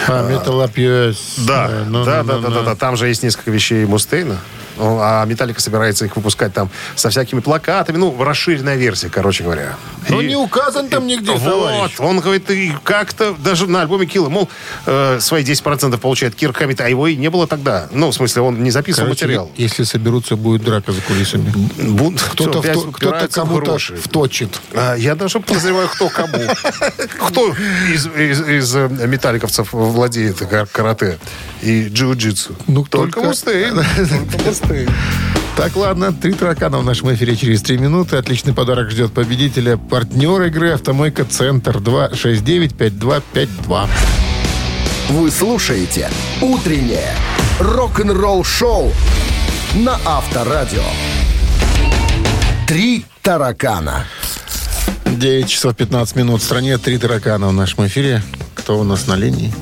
А, 0.07 0.31
Metal 0.31 0.65
Up 0.65 0.75
US. 0.77 1.17
Да, 1.47 1.69
Э, 1.69 1.85
да, 1.85 1.85
ну, 1.89 2.05
да, 2.05 2.23
ну, 2.23 2.29
да, 2.41 2.49
ну. 2.49 2.55
да, 2.55 2.63
да. 2.63 2.75
Там 2.77 2.97
же 2.97 3.09
есть 3.09 3.23
несколько 3.23 3.51
вещей 3.51 3.85
Мустейна. 3.87 4.39
Ну, 4.77 4.99
А 5.01 5.25
Металлика 5.25 5.61
собирается 5.61 6.05
их 6.05 6.17
выпускать 6.17 6.53
там 6.53 6.71
со 6.97 7.11
всякими 7.11 7.41
плакатами. 7.41 7.97
Ну, 7.97 8.23
расширенная 8.23 8.77
версия, 8.77 9.09
короче 9.09 9.45
говоря. 9.45 9.77
Ну, 10.09 10.21
И- 10.21 10.27
не 10.29 10.37
указан 10.37 10.89
там 10.89 11.07
нигде, 11.07 11.33
Вот, 11.33 11.43
товарищ. 11.43 11.95
он 11.99 12.21
говорит, 12.21 12.51
и 12.51 12.73
как-то 12.83 13.35
даже 13.39 13.67
на 13.67 13.83
альбоме 13.83 14.07
Килла, 14.07 14.29
мол, 14.29 14.49
э, 14.87 15.19
свои 15.21 15.43
10% 15.45 15.99
получает 16.01 16.35
Кирк 16.35 16.57
Хаммит, 16.57 16.81
а 16.81 16.89
его 16.89 17.07
и 17.07 17.17
не 17.17 17.31
было 17.31 17.47
тогда. 17.47 17.89
Ну, 17.93 18.11
в 18.11 18.15
смысле, 18.15 18.43
он 18.43 18.63
не 18.63 18.71
записывал 18.71 19.07
Короче, 19.07 19.25
материал. 19.27 19.51
если 19.57 19.85
соберутся, 19.85 20.37
будет 20.37 20.65
драка 20.65 20.93
за 20.93 21.01
кулисами. 21.03 21.53
Бун- 21.79 22.17
Кто-то, 22.17 22.61
кто-то 22.93 23.29
в 23.29 23.31
кому-то 23.33 23.79
вточит. 23.79 24.61
А, 24.73 24.95
Я 24.97 25.15
даже 25.15 25.41
подозреваю, 25.41 25.89
кто 25.89 26.09
кому. 26.09 26.39
Кто 27.29 27.55
из, 27.93 28.07
из- 28.07 28.41
из, 28.49 28.77
э, 28.77 28.89
металликовцев 28.89 29.73
владеет 29.73 30.39
кар- 30.39 30.67
карате 30.67 31.19
и 31.63 31.89
джиу-джитсу? 31.89 32.55
Ну, 32.67 32.85
только 32.85 33.15
только- 33.21 33.29
Мустейн. 33.29 33.81
Мустейн. 34.65 34.89
Так, 35.57 35.77
ладно, 35.77 36.13
три 36.13 36.33
таракана 36.33 36.79
в 36.79 36.85
нашем 36.85 37.15
эфире 37.15 37.37
через 37.37 37.63
три 37.63 37.79
минуты. 37.79 38.17
Отличный 38.17 38.53
подарок 38.53 38.91
ждет 38.91 39.13
победителя. 39.13 39.77
Партнер 39.77 40.43
игры 40.43 40.73
«Автомойка 40.73 41.25
Центр» 41.25 41.77
269-5252. 41.77 43.87
Вы 45.11 45.31
слушаете 45.31 46.11
«Утреннее 46.41 47.15
рок-н-ролл-шоу» 47.61 48.93
на 49.77 49.97
Авторадио. 50.05 50.83
«Три 52.67 53.07
таракана». 53.23 54.07
9 55.05 55.49
часов 55.49 55.77
15 55.77 56.17
минут 56.17 56.41
в 56.41 56.45
стране. 56.45 56.79
Три 56.79 56.99
таракана 56.99 57.47
в 57.49 57.53
нашем 57.53 57.87
эфире. 57.87 58.23
Кто 58.57 58.81
у 58.81 58.85
нас 58.85 59.07
на 59.07 59.15
линии? 59.15 59.53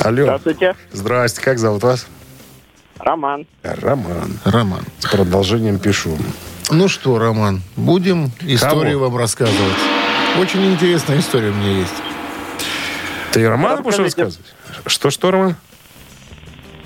Алло. 0.00 0.24
Здравствуйте. 0.24 0.74
Здрасте, 0.92 1.40
как 1.40 1.60
зовут 1.60 1.84
вас? 1.84 2.06
Роман. 3.02 3.46
Роман. 3.62 4.38
Роман. 4.44 4.82
С 4.98 5.06
продолжением 5.06 5.78
пишу. 5.78 6.16
Ну 6.70 6.88
что, 6.88 7.18
Роман, 7.18 7.62
будем 7.76 8.30
историю 8.42 8.98
Кого? 8.98 9.10
вам 9.10 9.16
рассказывать. 9.18 9.76
Очень 10.40 10.72
интересная 10.72 11.18
история 11.18 11.50
у 11.50 11.54
меня 11.54 11.78
есть. 11.78 11.94
Ты 13.32 13.48
Роман 13.48 13.82
будешь 13.82 13.98
рассказывать? 13.98 14.46
Что-что, 14.86 15.30
Роман? 15.30 15.56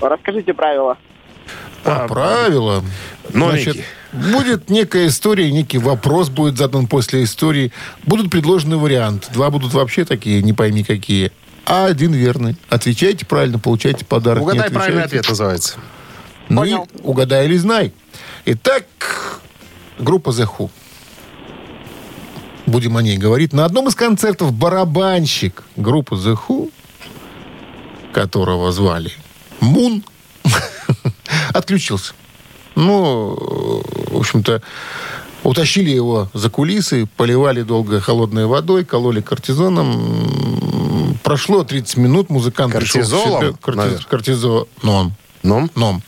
Расскажите 0.01 0.53
правила. 0.53 0.97
А, 1.83 2.07
правила. 2.07 2.83
Новенькие. 3.33 3.73
Значит, 3.73 3.85
будет 4.31 4.69
некая 4.69 5.07
история, 5.07 5.51
некий 5.51 5.77
вопрос 5.77 6.29
будет 6.29 6.57
задан 6.57 6.87
после 6.87 7.23
истории. 7.23 7.71
Будут 8.03 8.31
предложены 8.31 8.77
варианты. 8.77 9.31
Два 9.31 9.49
будут 9.51 9.73
вообще 9.73 10.05
такие, 10.05 10.41
не 10.41 10.53
пойми 10.53 10.83
какие. 10.83 11.31
А 11.65 11.85
один 11.85 12.13
верный. 12.13 12.55
Отвечайте 12.69 13.25
правильно, 13.25 13.59
получайте 13.59 14.05
подарок. 14.05 14.43
Угадай 14.43 14.69
правильный 14.69 15.03
ответ 15.03 15.27
называется. 15.27 15.77
Ну 16.49 16.61
Понял. 16.61 16.87
и 16.93 17.01
угадай 17.01 17.45
или 17.45 17.57
знай. 17.57 17.91
Итак, 18.45 18.85
группа 19.99 20.29
The 20.29 20.47
Who. 20.47 20.69
Будем 22.65 22.97
о 22.97 23.01
ней 23.01 23.17
говорить. 23.17 23.53
На 23.53 23.65
одном 23.65 23.87
из 23.87 23.95
концертов 23.95 24.53
барабанщик 24.53 25.63
группы 25.75 26.15
The 26.15 26.37
Who, 26.47 26.71
которого 28.13 28.71
звали 28.71 29.11
Мун, 29.59 30.03
отключился. 31.53 32.13
Ну, 32.75 33.35
в 34.11 34.17
общем-то, 34.17 34.61
утащили 35.43 35.89
его 35.91 36.29
за 36.33 36.49
кулисы, 36.49 37.07
поливали 37.17 37.61
долго 37.61 38.01
холодной 38.01 38.45
водой, 38.45 38.83
кололи 38.83 39.21
кортизоном. 39.21 41.17
Прошло 41.23 41.63
30 41.63 41.97
минут, 41.97 42.29
музыкант 42.29 42.73
пришел 42.75 43.01
в 43.01 43.09
Кортизолом, 43.09 43.41
себя. 43.41 43.99
Кортизоном. 44.09 44.67
Ну? 44.83 45.11
Но. 45.45 46.01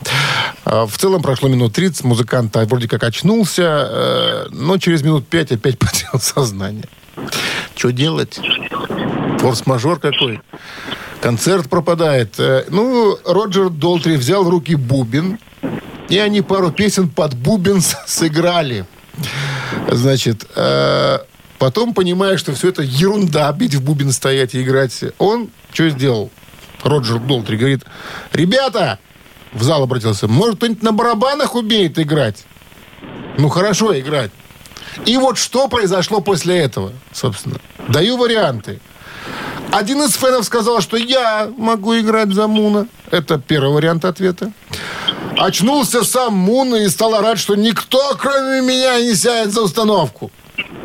А, 0.66 0.86
В 0.88 0.98
целом 0.98 1.22
прошло 1.22 1.48
минут 1.48 1.74
30, 1.74 2.04
музыкант 2.04 2.56
вроде 2.56 2.88
как 2.88 3.04
очнулся, 3.04 3.88
э, 3.90 4.48
но 4.52 4.78
через 4.78 5.04
минут 5.04 5.28
5 5.28 5.54
опять 5.54 5.80
потерял 5.80 6.20
сознание. 6.20 6.86
Что 7.76 7.92
делать? 7.92 8.40
Форс-мажор 9.40 10.00
какой. 10.00 10.42
Концерт 11.22 11.70
пропадает. 11.70 12.40
Э, 12.40 12.66
Ну, 12.70 13.18
Роджер 13.26 13.70
Долтри 13.70 14.16
взял 14.18 14.44
в 14.44 14.50
руки 14.50 14.76
бубен, 14.76 15.40
и 16.10 16.18
они 16.18 16.42
пару 16.42 16.72
песен 16.72 17.08
под 17.10 17.36
бубен 17.36 17.82
сыграли. 18.06 18.86
Значит, 19.92 20.46
э, 20.56 21.20
потом, 21.60 21.94
понимая, 21.94 22.38
что 22.38 22.54
все 22.54 22.70
это 22.70 22.82
ерунда, 22.82 23.52
бить 23.52 23.76
в 23.76 23.84
бубен 23.84 24.12
стоять 24.12 24.56
и 24.56 24.62
играть, 24.64 25.04
он 25.18 25.50
что 25.72 25.90
сделал? 25.90 26.32
Роджер 26.84 27.20
Долтри 27.20 27.58
говорит, 27.58 27.84
ребята, 28.34 29.00
в 29.54 29.64
зал 29.64 29.84
обратился, 29.84 30.28
может, 30.28 30.58
кто-нибудь 30.58 30.84
на 30.84 30.92
барабанах 30.92 31.56
умеет 31.56 32.00
играть? 32.00 32.46
Ну, 33.38 33.50
хорошо 33.50 33.98
играть. 33.98 34.32
И 35.06 35.18
вот 35.18 35.38
что 35.38 35.68
произошло 35.68 36.22
после 36.22 36.58
этого, 36.58 36.92
собственно. 37.14 37.58
Даю 37.88 38.18
варианты. 38.18 38.80
Один 39.72 40.02
из 40.02 40.16
фенов 40.16 40.46
сказал, 40.46 40.82
что 40.82 40.98
я 40.98 41.52
могу 41.58 41.98
играть 42.00 42.30
за 42.30 42.48
Муна. 42.48 42.88
Это 43.12 43.38
первый 43.38 43.74
вариант 43.74 44.06
ответа. 44.06 44.52
Очнулся 45.38 46.04
сам 46.04 46.34
Мун 46.34 46.76
и 46.76 46.88
стал 46.88 47.14
орать, 47.14 47.38
что 47.38 47.56
никто, 47.56 48.16
кроме 48.18 48.62
меня, 48.62 49.00
не 49.00 49.14
сядет 49.14 49.54
за 49.54 49.62
установку. 49.62 50.32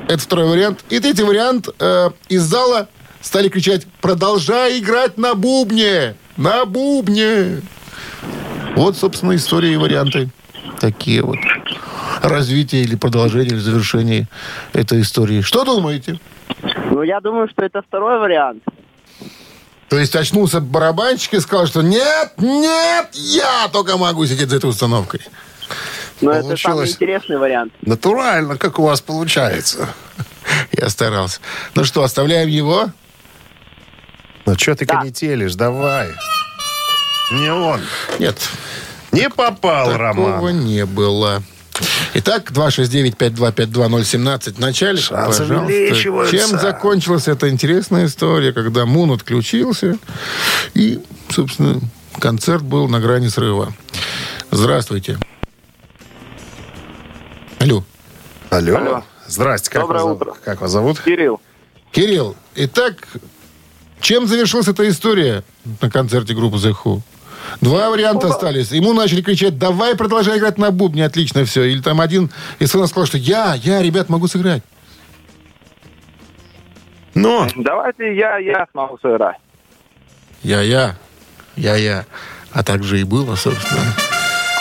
Это 0.09 0.19
второй 0.19 0.49
вариант. 0.49 0.85
И 0.91 1.01
третий 1.01 1.23
вариант. 1.23 1.69
э, 1.79 2.11
из 2.29 2.43
зала 2.43 2.89
стали 3.23 3.49
кричать 3.49 3.87
«Продолжай 4.01 4.79
играть 4.79 5.17
на 5.17 5.35
бубне! 5.35 6.17
На 6.37 6.67
бубне!» 6.67 7.63
Вот, 8.83 8.97
собственно, 8.97 9.37
история 9.37 9.75
и 9.75 9.77
варианты. 9.77 10.29
Такие 10.81 11.23
вот. 11.23 11.39
Развитие 12.21 12.83
или 12.83 12.97
продолжение, 12.97 13.53
или 13.53 13.59
завершение 13.61 14.27
этой 14.73 15.03
истории. 15.03 15.41
Что 15.41 15.65
думаете? 15.65 16.19
Ну, 16.91 17.05
я 17.05 17.21
думаю, 17.21 17.49
что 17.49 17.65
это 17.65 17.81
второй 17.83 18.19
вариант. 18.19 18.65
То 19.89 20.01
есть 20.01 20.17
очнулся 20.17 20.61
барабанщик 20.61 21.35
и 21.35 21.39
сказал, 21.39 21.69
что 21.69 21.83
нет, 21.83 22.33
нет, 22.39 23.09
я 23.13 23.69
только 23.73 23.97
могу 23.97 24.27
сидеть 24.27 24.51
за 24.51 24.57
этой 24.57 24.71
установкой. 24.71 25.21
Но 26.21 26.33
это 26.33 26.43
самый 26.43 26.49
Получилось. 26.49 26.95
интересный 26.95 27.39
вариант. 27.39 27.73
Натурально, 27.83 28.59
как 28.59 28.81
у 28.81 28.83
вас 28.83 29.01
получается. 29.01 29.91
Я 30.73 30.89
старался. 30.89 31.39
Ну 31.77 31.85
что, 31.85 32.03
оставляем 32.03 32.49
его? 32.49 32.91
Ну, 34.45 34.59
что 34.59 34.75
ты 34.75 34.87
канителишь? 34.87 35.55
Давай. 35.55 36.09
Не 37.33 37.51
он. 37.53 37.81
Нет, 38.19 38.39
Не 39.11 39.29
попал, 39.31 39.91
такого 39.91 40.37
Роман. 40.39 40.65
не 40.65 40.85
было. 40.87 41.43
Итак, 42.15 42.51
269-525-2017. 42.53 44.55
В 44.55 44.59
начале, 44.59 45.01
Шансы. 45.01 45.47
Чем 46.31 46.61
закончилась 46.61 47.29
эта 47.29 47.49
интересная 47.49 48.07
история, 48.07 48.53
когда 48.53 48.85
Мун 48.87 49.11
отключился, 49.11 49.99
и, 50.75 51.01
собственно, 51.31 51.81
концерт 52.21 52.63
был 52.63 52.89
на 52.89 53.01
грани 53.01 53.29
срыва. 53.29 53.73
Здравствуйте. 54.51 55.19
Алло. 57.59 57.85
Алло. 58.51 59.03
Здрасте. 59.27 59.71
Как 59.71 59.83
Доброе 59.83 59.95
вас, 59.95 60.03
зовут? 60.05 60.23
утро. 60.23 60.35
Как 60.45 60.61
вас 60.61 60.71
зовут? 60.71 61.01
Кирилл. 61.01 61.41
Кирилл, 61.93 62.37
итак, 62.55 63.09
чем 64.01 64.27
завершилась 64.27 64.69
эта 64.69 64.89
история 64.89 65.43
на 65.81 65.91
концерте 65.91 66.35
группы 66.35 66.57
The 66.57 66.75
Who? 66.85 67.01
Два 67.61 67.91
варианта 67.91 68.29
остались. 68.29 68.71
Ему 68.73 68.93
начали 68.93 69.23
кричать, 69.23 69.59
давай 69.59 69.97
продолжай 69.97 70.39
играть 70.39 70.59
на 70.59 70.71
бубне, 70.71 71.05
отлично 71.07 71.45
все. 71.45 71.65
Или 71.65 71.81
там 71.81 72.01
один 72.01 72.31
из 72.59 72.71
фанатов 72.71 72.91
сказал, 72.91 73.07
что 73.07 73.19
я, 73.19 73.55
я, 73.55 73.83
ребят, 73.83 74.09
могу 74.09 74.29
сыграть. 74.29 74.63
Ну, 77.15 77.47
Давайте 77.57 78.17
я, 78.17 78.39
я 78.39 78.67
смогу 78.73 78.99
сыграть. 79.03 79.37
Я, 80.43 80.63
я, 80.63 80.97
я, 81.57 81.77
я. 81.77 82.07
А 82.53 82.63
так 82.63 82.83
же 82.83 83.01
и 83.01 83.05
было, 83.05 83.37
собственно. 83.37 83.81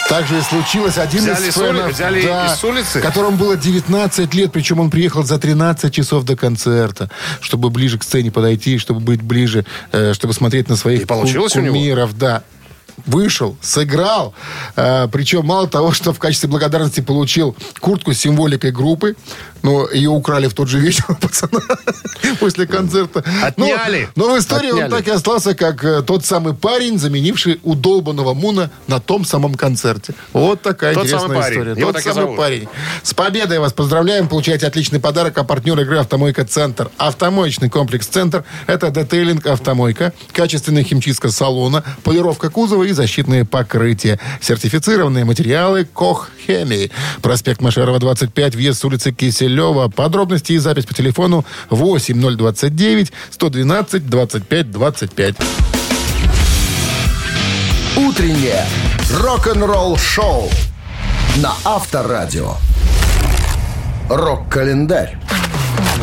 Так 0.09 0.27
же 0.27 0.37
и 0.37 0.41
случилось. 0.41 0.97
Один 0.97 1.21
Взяли 1.21 1.47
из 1.47 1.53
с 1.53 1.57
ули- 1.57 1.89
взяли 1.89 2.19
из 2.21 2.63
улицы? 2.65 2.99
которому 2.99 3.37
было 3.37 3.55
19 3.55 4.33
лет, 4.33 4.51
причем 4.51 4.81
он 4.81 4.89
приехал 4.89 5.23
за 5.23 5.39
13 5.39 5.93
часов 5.93 6.25
до 6.25 6.35
концерта, 6.35 7.09
чтобы 7.39 7.69
ближе 7.69 7.97
к 7.97 8.03
сцене 8.03 8.29
подойти, 8.31 8.77
чтобы 8.77 8.99
быть 8.99 9.21
ближе, 9.21 9.65
э, 9.93 10.13
чтобы 10.13 10.33
смотреть 10.33 10.67
на 10.67 10.75
своих 10.75 11.03
И 11.03 11.05
получилось 11.05 11.55
у 11.55 11.61
него? 11.61 11.73
кумиров. 11.73 12.17
Да. 12.17 12.43
Вышел, 13.05 13.57
сыграл. 13.61 14.33
Э, 14.75 15.07
причем 15.11 15.45
мало 15.45 15.67
того, 15.67 15.91
что 15.91 16.13
в 16.13 16.19
качестве 16.19 16.49
благодарности 16.49 17.01
получил 17.01 17.55
куртку 17.79 18.13
с 18.13 18.17
символикой 18.17 18.71
группы, 18.71 19.15
но 19.63 19.87
ее 19.89 20.09
украли 20.09 20.47
в 20.47 20.53
тот 20.53 20.67
же 20.67 20.79
вечер 20.79 21.05
у 21.09 21.15
пацана 21.15 21.61
после 22.39 22.67
концерта. 22.67 23.23
Отняли. 23.43 24.09
Но, 24.15 24.27
но 24.27 24.35
в 24.35 24.39
истории 24.39 24.71
он 24.71 24.83
Отняли. 24.83 24.91
так 24.91 25.07
и 25.07 25.11
остался, 25.11 25.53
как 25.53 25.83
э, 25.83 26.01
тот 26.01 26.25
самый 26.25 26.53
парень, 26.53 26.97
заменивший 26.97 27.59
удолбанного 27.63 28.33
Муна 28.33 28.69
на 28.87 28.99
том 28.99 29.25
самом 29.25 29.55
концерте. 29.55 30.13
Вот 30.33 30.61
такая 30.61 30.93
Тот 30.93 31.05
интересная 31.05 31.27
самый 31.27 31.51
история. 31.51 31.79
Его 31.79 31.93
тот 31.93 32.01
самый 32.01 32.35
парень. 32.35 32.67
С 33.03 33.13
победой 33.13 33.59
вас 33.59 33.73
поздравляем. 33.73 34.27
Получаете 34.27 34.67
отличный 34.67 34.99
подарок. 34.99 35.37
А 35.37 35.43
партнер 35.43 35.79
игры 35.79 35.99
«Автомойка 35.99 36.45
Центр». 36.45 36.89
Автомоечный 36.97 37.69
комплекс 37.69 38.07
«Центр»— 38.07 38.43
это 38.67 38.89
детейлинг 38.89 39.45
«Автомойка», 39.47 40.13
качественная 40.31 40.83
химчистка 40.83 41.29
салона, 41.29 41.83
полировка 42.03 42.49
кузова 42.49 42.83
и 42.83 42.90
защитные 42.91 43.45
покрытия. 43.45 44.19
Сертифицированные 44.41 45.25
материалы 45.25 45.85
«Кох 45.85 46.29
Хемии». 46.45 46.91
Проспект 47.21 47.61
Машерова, 47.61 47.99
25, 47.99 48.55
въезд 48.55 48.79
с 48.79 48.85
улицы 48.85 49.11
Киселева. 49.11 49.89
Подробности 49.89 50.53
и 50.53 50.57
запись 50.57 50.85
по 50.85 50.93
телефону 50.93 51.45
8029 51.69 53.11
112 53.31 54.07
25 54.07 54.71
25. 54.71 55.35
Утреннее 57.97 58.65
рок-н-ролл-шоу 59.19 60.49
на 61.37 61.53
Авторадио. 61.63 62.55
Рок-календарь. 64.09 65.17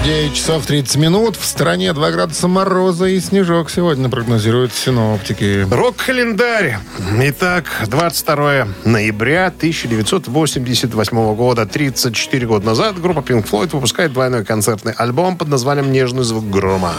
9 0.04 0.34
часов 0.34 0.66
30 0.66 0.96
минут. 0.96 1.36
В 1.36 1.44
стране 1.44 1.92
2 1.92 2.10
градуса 2.10 2.48
мороза 2.48 3.06
и 3.06 3.20
снежок 3.20 3.70
сегодня 3.70 4.08
прогнозируют 4.08 4.72
синоптики. 4.72 5.66
рок-календарь. 5.70 6.78
Итак, 7.20 7.64
22 7.86 8.68
ноября 8.84 9.46
1988 9.46 11.34
года, 11.34 11.66
34 11.66 12.46
года 12.46 12.66
назад, 12.66 13.00
группа 13.00 13.20
Pink 13.20 13.48
Floyd 13.48 13.70
выпускает 13.72 14.12
двойной 14.12 14.44
концертный 14.44 14.92
альбом 14.92 15.36
под 15.36 15.48
названием 15.48 15.92
«Нежный 15.92 16.24
звук 16.24 16.48
грома». 16.48 16.94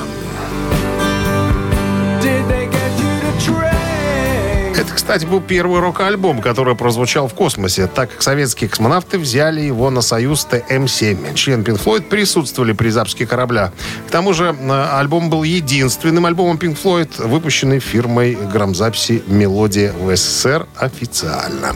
Кстати, 5.00 5.26
был 5.26 5.40
первый 5.40 5.80
рок-альбом, 5.80 6.42
который 6.42 6.76
прозвучал 6.76 7.30
в 7.30 7.34
космосе, 7.34 7.88
так 7.88 8.12
как 8.12 8.22
советские 8.22 8.70
космонавты 8.70 9.18
взяли 9.18 9.62
его 9.62 9.90
на 9.90 10.02
Союз 10.02 10.46
ТМ-7. 10.52 11.36
Члены 11.36 11.64
Pink 11.64 11.82
Floyd 11.82 12.02
присутствовали 12.02 12.74
при 12.74 12.90
запуске 12.90 13.26
корабля. 13.26 13.72
К 14.10 14.12
тому 14.12 14.34
же 14.34 14.54
э, 14.60 14.88
альбом 14.92 15.30
был 15.30 15.44
единственным 15.44 16.26
альбомом 16.26 16.58
Pink 16.58 16.78
Floyd, 16.84 17.26
выпущенный 17.26 17.80
фирмой 17.80 18.36
грамзаписи 18.36 19.24
«Мелодия» 19.28 19.94
в 19.94 20.14
СССР 20.14 20.68
официально. 20.76 21.70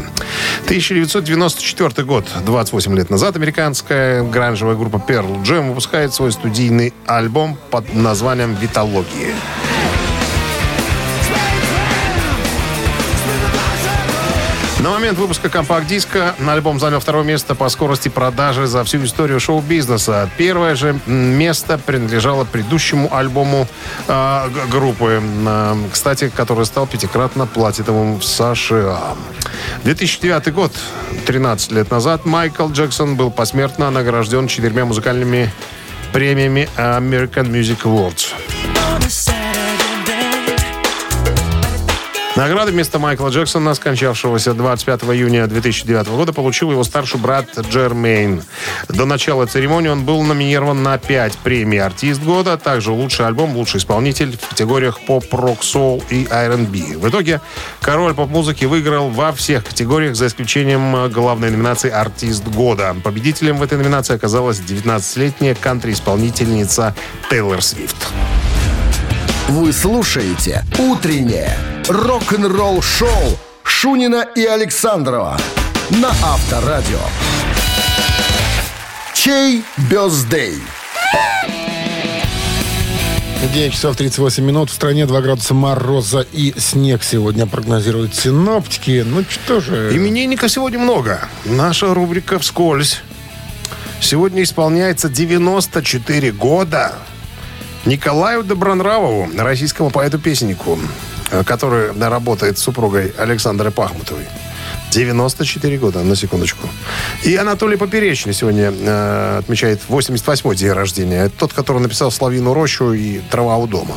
1994 0.65 2.05
год, 2.05 2.28
28 2.45 2.97
лет 2.97 3.09
назад, 3.09 3.38
американская 3.38 4.21
гранжевая 4.24 4.76
группа 4.76 4.97
Pearl 4.97 5.41
Jam 5.43 5.69
выпускает 5.69 6.13
свой 6.13 6.34
студийный 6.34 6.93
альбом 7.05 7.57
под 7.71 7.93
названием 7.93 8.53
«Витология». 8.55 9.34
На 14.84 14.90
момент 14.90 15.18
выпуска 15.18 15.48
компакт-диска 15.48 16.36
альбом 16.46 16.78
занял 16.78 17.00
второе 17.00 17.24
место 17.24 17.56
по 17.56 17.70
скорости 17.70 18.10
продажи 18.10 18.68
за 18.68 18.84
всю 18.84 19.02
историю 19.06 19.40
шоу-бизнеса. 19.40 20.30
Первое 20.38 20.76
же 20.76 21.00
место 21.06 21.78
принадлежало 21.78 22.44
предыдущему 22.44 23.08
альбому 23.16 23.66
э, 24.10 24.50
группы, 24.70 25.22
э, 25.24 25.76
кстати, 25.90 26.30
который 26.36 26.66
стал 26.66 26.86
пятикратно 26.86 27.46
платиновым 27.46 28.20
в 28.20 28.26
США. 28.26 29.16
2009 29.86 30.54
год, 30.54 30.74
13 31.28 31.72
лет 31.72 31.90
назад, 31.90 32.26
Майкл 32.26 32.68
Джексон 32.68 33.16
был 33.16 33.32
посмертно 33.32 33.90
награжден 33.90 34.50
четырьмя 34.50 34.84
музыкальными 34.84 35.50
премиями 36.12 36.68
American 36.76 37.50
Music 37.50 37.84
Awards. 37.84 38.34
Награды 42.36 42.72
вместо 42.72 42.98
Майкла 42.98 43.30
Джексона, 43.30 43.76
скончавшегося 43.76 44.56
25 44.56 45.04
июня 45.04 45.46
2009 45.46 46.08
года, 46.08 46.34
получил 46.34 46.72
его 46.72 46.84
старший 46.84 47.20
брат 47.20 47.46
Джермейн. 47.56 48.42
До 48.90 49.06
начала 49.06 49.46
церемонии 49.46 49.90
он 49.90 50.04
был 50.04 50.24
номинирован 50.24 50.82
на 50.82 50.98
5 50.98 51.38
премий 51.38 51.80
«Артист 51.80 52.24
года», 52.24 52.54
а 52.54 52.58
также 52.58 52.92
«Лучший 52.92 53.28
альбом», 53.28 53.56
«Лучший 53.56 53.78
исполнитель» 53.78 54.36
в 54.36 54.50
категориях 54.50 55.00
«Поп», 55.02 55.32
«Рок», 55.32 55.64
«Соул» 55.64 56.04
и 56.10 56.28
R&B. 56.28 56.98
В 56.98 57.08
итоге 57.08 57.40
король 57.82 58.16
поп-музыки 58.16 58.66
выиграл 58.66 59.10
во 59.10 59.32
всех 59.32 59.64
категориях, 59.66 60.16
за 60.16 60.26
исключением 60.26 60.96
э, 60.96 61.10
главной 61.10 61.52
номинации 61.52 61.92
«Артист 61.92 62.48
года». 62.48 62.96
Победителем 63.04 63.58
в 63.58 63.64
этой 63.64 63.78
номинации 63.78 64.16
оказалась 64.16 64.60
19-летняя 64.60 65.54
кантри-исполнительница 65.54 66.96
Тейлор 67.30 67.62
Свифт. 67.62 68.08
Вы 69.50 69.72
слушаете 69.72 70.64
«Утреннее 70.80 71.56
рок-н-ролл-шоу» 71.88 73.38
Шунина 73.64 74.28
и 74.36 74.46
Александрова 74.46 75.38
на 75.90 76.10
Авторадио. 76.10 77.00
Чей 79.14 79.64
бездей? 79.90 80.56
9 83.54 83.74
часов 83.74 83.96
38 83.98 84.44
минут. 84.44 84.70
В 84.70 84.74
стране 84.74 85.06
2 85.06 85.22
градуса 85.22 85.54
мороза 85.54 86.26
и 86.32 86.54
снег 86.58 87.04
сегодня 87.04 87.46
прогнозируют 87.46 88.16
синоптики. 88.16 89.04
Ну 89.06 89.24
что 89.30 89.60
же... 89.60 89.96
Именинников 89.96 90.50
сегодня 90.50 90.80
много. 90.80 91.28
Наша 91.46 91.94
рубрика 91.94 92.40
«Вскользь». 92.40 93.02
Сегодня 94.00 94.44
исполняется 94.44 95.10
94 95.10 96.32
года 96.32 96.94
Николаю 97.86 98.44
Добронравову, 98.44 99.30
российскому 99.38 99.92
поэту-песеннику, 99.92 100.80
который 101.46 101.92
работает 102.00 102.58
с 102.58 102.62
супругой 102.62 103.14
Александрой 103.18 103.72
Пахмутовой. 103.72 104.26
94 104.92 105.78
года, 105.78 106.04
на 106.04 106.16
секундочку. 106.16 106.70
И 107.24 107.36
Анатолий 107.36 107.78
Поперечный 107.78 108.34
сегодня 108.34 108.72
э, 108.72 109.38
отмечает 109.40 109.82
88-й 109.90 110.56
день 110.56 110.72
рождения. 110.72 111.26
Это 111.26 111.36
тот, 111.40 111.54
который 111.54 111.82
написал 111.82 112.12
«Славину 112.12 112.54
рощу» 112.54 112.94
и 112.94 113.20
«Трава 113.32 113.58
у 113.58 113.68
дома». 113.68 113.96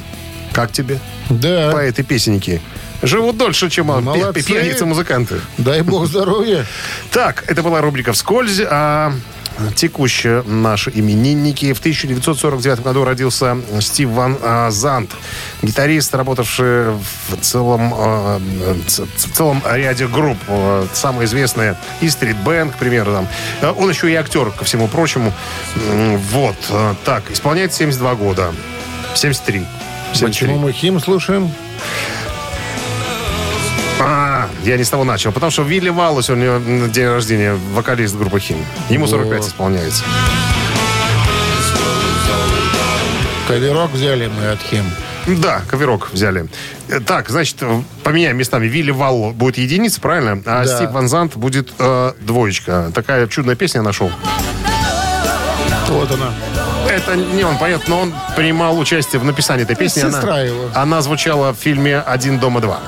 Как 0.52 0.72
тебе? 0.72 0.98
Да, 1.28 1.70
Поэты-песенники. 1.72 2.62
Живут 3.02 3.36
дольше, 3.36 3.68
чем 3.68 3.88
пьяницы-музыканты. 4.32 5.40
дай 5.58 5.82
бог 5.82 6.06
здоровья. 6.06 6.64
Так, 7.10 7.44
это 7.46 7.62
была 7.62 7.82
рубрика 7.82 8.12
«Вскользь». 8.14 8.62
А 8.64 9.12
текущие 9.74 10.42
наши 10.42 10.90
именинники. 10.94 11.72
В 11.72 11.78
1949 11.78 12.80
году 12.82 13.04
родился 13.04 13.56
Стив 13.80 14.08
Ван 14.10 14.36
а, 14.42 14.70
Зант, 14.70 15.10
гитарист, 15.62 16.14
работавший 16.14 16.92
в 16.92 17.36
целом, 17.40 17.92
а, 17.94 18.38
в 18.38 19.32
целом 19.32 19.62
ряде 19.64 20.06
групп. 20.06 20.38
А, 20.48 20.86
Самые 20.92 21.26
известные 21.26 21.76
и 22.00 22.06
Street 22.06 22.36
Band, 22.44 22.72
к 22.72 22.76
примеру. 22.76 23.12
Там. 23.60 23.76
Он 23.76 23.88
еще 23.88 24.10
и 24.10 24.14
актер, 24.14 24.50
ко 24.50 24.64
всему 24.64 24.88
прочему. 24.88 25.32
Вот. 26.32 26.56
Так, 27.04 27.30
исполняет 27.30 27.72
72 27.72 28.14
года. 28.14 28.52
73. 29.14 29.66
73. 30.12 30.26
Почему 30.26 30.58
мы 30.58 30.72
хим 30.72 31.00
слушаем? 31.00 31.50
А, 34.00 34.48
я 34.64 34.76
не 34.76 34.84
с 34.84 34.90
того 34.90 35.04
начал. 35.04 35.32
Потому 35.32 35.50
что 35.50 35.62
Вилли 35.62 35.88
Валу 35.88 36.22
сегодня 36.22 36.88
день 36.88 37.06
рождения, 37.08 37.58
вокалист 37.72 38.16
группы 38.16 38.38
Хим. 38.40 38.58
Ему 38.90 39.06
45 39.06 39.38
Вот. 39.40 39.48
исполняется. 39.48 40.04
Каверок 43.48 43.92
взяли 43.92 44.26
мы 44.26 44.48
от 44.50 44.58
хим. 44.60 44.84
Да, 45.26 45.60
коверок 45.68 46.08
взяли. 46.12 46.48
Э, 46.88 47.00
Так, 47.00 47.28
значит, 47.28 47.56
э, 47.60 47.82
поменяем 48.02 48.36
местами. 48.36 48.66
Вилли 48.66 48.90
Валло 48.90 49.30
будет 49.30 49.56
единица, 49.58 50.00
правильно? 50.00 50.42
А 50.44 50.64
Да. 50.64 50.76
Стив 50.76 50.90
Ван 50.90 51.08
Зант 51.08 51.36
будет 51.36 51.72
э, 51.78 52.12
двоечка. 52.20 52.90
Такая 52.92 53.26
чудная 53.28 53.54
песня 53.54 53.82
нашел. 53.82 54.10
Вот 55.88 56.10
она. 56.10 56.32
Это 56.88 57.14
не 57.16 57.44
он 57.44 57.56
поет, 57.58 57.82
но 57.86 58.00
он 58.00 58.14
принимал 58.36 58.78
участие 58.78 59.20
в 59.20 59.24
написании 59.24 59.62
этой 59.62 59.76
песни. 59.76 60.00
Сестра 60.00 60.34
она, 60.34 60.40
его. 60.40 60.68
она 60.74 61.02
звучала 61.02 61.52
в 61.52 61.56
фильме 61.56 61.98
«Один 62.00 62.38
дома 62.38 62.60
два». 62.60 62.80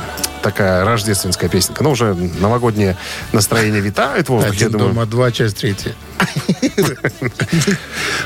Такая 0.43 0.84
рождественская 0.84 1.51
песенка. 1.51 1.82
Ну, 1.82 1.91
уже 1.91 2.14
новогоднее 2.14 2.97
настроение 3.32 3.80
витает 3.80 4.26
в 4.26 4.30
воздухе, 4.30 4.57
я 4.61 4.66
Один 4.66 4.78
думаю. 4.78 4.95
дома, 4.95 5.07
два, 5.07 5.32
часть 5.32 5.59
третья. 5.59 5.93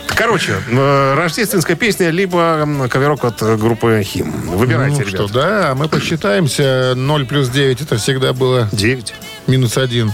Короче, 0.07 0.55
э, 0.71 1.15
рождественская 1.15 1.77
песня, 1.77 2.11
либо 2.11 2.69
коверок 2.91 3.25
от 3.25 3.43
группы 3.59 4.03
Хим. 4.05 4.31
Выбирайте, 4.57 4.97
Ну 4.97 5.07
ребят. 5.09 5.15
что, 5.15 5.29
да, 5.29 5.75
мы 5.75 5.89
посчитаемся. 5.89 6.95
0 6.97 7.27
плюс 7.27 7.49
9 7.49 7.81
это 7.81 7.97
всегда 7.97 8.33
было 8.33 8.69
9, 8.73 9.15
минус 9.47 9.77
1. 9.79 10.13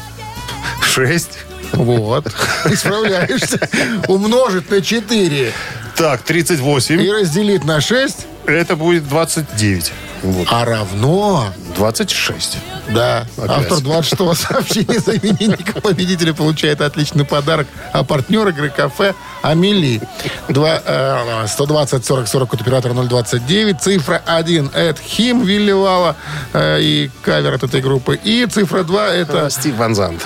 6. 0.83 1.29
Вот. 1.73 2.27
Исправляешься. 2.67 3.69
Умножить 4.09 4.71
на 4.71 4.81
4 4.81 5.53
Так, 5.97 6.23
38. 6.23 7.01
и 7.01 7.11
разделить 7.11 7.65
на 7.65 7.81
6, 7.81 8.27
Это 8.47 8.77
будет 8.77 9.07
29. 9.09 9.93
Вот. 10.23 10.49
а 10.51 10.65
равно... 10.65 11.53
26. 11.77 12.57
Да, 12.89 13.27
Опять. 13.37 13.71
автор 13.71 13.79
26-го 13.79 14.35
сообщения 14.35 14.99
за 14.99 15.17
именинника 15.17 15.81
победителя 15.81 16.35
получает 16.35 16.81
отличный 16.81 17.25
подарок. 17.25 17.67
А 17.93 18.03
партнер 18.03 18.49
игры 18.49 18.71
кафе 18.71 19.15
Амели. 19.43 20.01
Два, 20.49 20.83
э, 20.85 21.47
120 21.47 22.05
40 22.05 22.29
40 22.29 22.55
от 22.55 22.61
оператора 22.61 22.95
029. 22.95 23.81
Цифра 23.81 24.23
1 24.27 24.71
это 24.75 25.01
Хим 25.03 25.45
Вилли 25.45 25.73
Вала 25.73 26.17
э, 26.53 26.79
и 26.81 27.11
кавер 27.23 27.55
от 27.55 27.63
этой 27.63 27.81
группы. 27.81 28.19
И 28.23 28.47
цифра 28.47 28.83
2 28.83 29.09
это... 29.09 29.51
Стив 29.51 29.77
Ван 29.77 29.95
Зант. 29.95 30.23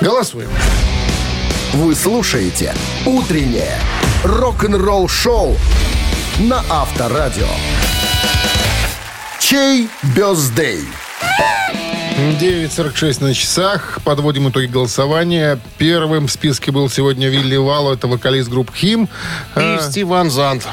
Голосуем. 0.00 0.50
Вы 1.74 1.94
слушаете 1.94 2.72
«Утреннее 3.04 3.78
рок-н-ролл-шоу» 4.22 5.56
на 6.38 6.62
Авторадио. 6.70 7.48
Чей 9.44 9.90
бездей? 10.16 10.88
9.46 12.40 13.22
на 13.22 13.34
часах. 13.34 13.98
Подводим 14.02 14.48
итоги 14.48 14.64
голосования. 14.64 15.60
Первым 15.76 16.28
в 16.28 16.32
списке 16.32 16.72
был 16.72 16.88
сегодня 16.88 17.28
Вилли 17.28 17.56
Вало. 17.56 17.92
Это 17.92 18.06
вокалист 18.08 18.48
группы 18.48 18.72
Хим. 18.74 19.04
И 19.04 19.60
Э, 19.60 19.80
Стив 19.82 20.06
Ван 20.06 20.30
Зант. 20.30 20.66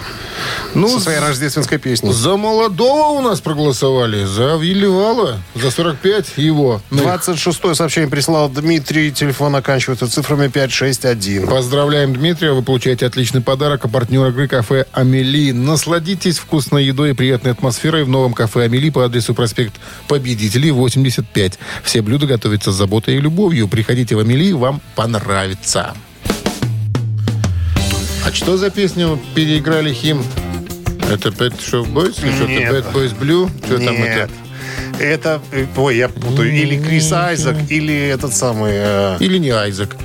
Ну, 0.73 0.87
Со 0.87 0.99
своей 0.99 1.19
рождественской 1.19 1.77
песней. 1.77 2.13
За 2.13 2.37
молодого 2.37 3.19
у 3.19 3.21
нас 3.21 3.41
проголосовали. 3.41 4.23
За 4.23 4.55
Вилли 4.55 4.85
Вала. 4.85 5.39
За 5.55 5.71
45 5.71 6.33
его. 6.37 6.81
Ну, 6.89 6.99
26 6.99 7.75
сообщение 7.75 8.09
прислал 8.09 8.49
Дмитрий. 8.49 9.11
Телефон 9.11 9.55
оканчивается 9.55 10.09
цифрами 10.09 10.47
561. 10.47 11.47
Поздравляем 11.47 12.13
Дмитрия. 12.13 12.53
Вы 12.53 12.61
получаете 12.61 13.05
отличный 13.05 13.41
подарок. 13.41 13.85
А 13.85 13.87
партнер 13.87 14.27
игры 14.27 14.47
кафе 14.47 14.85
«Амели». 14.91 15.51
Насладитесь 15.51 16.37
вкусной 16.37 16.85
едой 16.85 17.11
и 17.11 17.13
приятной 17.13 17.51
атмосферой 17.51 18.03
в 18.03 18.09
новом 18.09 18.33
кафе 18.33 18.63
«Амели» 18.63 18.89
по 18.89 19.05
адресу 19.05 19.33
проспект 19.33 19.73
Победителей, 20.07 20.71
85. 20.71 21.59
Все 21.83 22.01
блюда 22.01 22.27
готовятся 22.27 22.71
с 22.71 22.75
заботой 22.75 23.15
и 23.15 23.19
любовью. 23.19 23.67
Приходите 23.67 24.15
в 24.15 24.19
«Амели», 24.19 24.53
вам 24.53 24.81
понравится. 24.95 25.93
А 28.25 28.31
что 28.31 28.55
за 28.55 28.69
песню 28.69 29.19
переиграли 29.33 29.91
Хим? 29.93 30.23
Это 31.11 31.29
Pet 31.29 31.53
Shop 31.59 31.91
Boys? 31.91 32.23
Или 32.23 32.31
что-то 32.35 32.51
Нет. 32.51 32.71
Bad 32.73 32.93
Boys 32.93 33.17
Blue? 33.19 33.49
Что 33.65 33.77
там 33.77 33.95
Нет. 33.95 34.29
это? 34.29 35.03
Это, 35.03 35.41
э, 35.51 35.65
ой, 35.75 35.97
я 35.97 36.07
путаю, 36.09 36.53
или 36.53 36.79
Крис 36.79 37.11
Айзек, 37.11 37.55
или 37.69 37.93
этот 37.93 38.33
самый, 38.33 38.71
э, 38.73 39.17
Или 39.19 39.37
не 39.39 39.49
Айзек? 39.49 39.95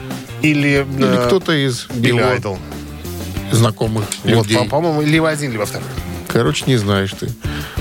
или, 0.42 0.84
Или 0.98 1.18
э, 1.22 1.26
кто-то 1.26 1.52
из 1.52 1.86
Билли 1.94 2.20
Айдол. 2.20 2.58
знакомых 3.52 4.04
Вот, 4.24 4.46
людей? 4.46 4.58
по- 4.58 4.64
по-моему, 4.64 5.02
либо 5.02 5.28
один, 5.28 5.52
либо 5.52 5.66
второй. 5.66 5.86
Короче, 6.36 6.64
не 6.66 6.76
знаешь 6.76 7.12
ты. 7.18 7.30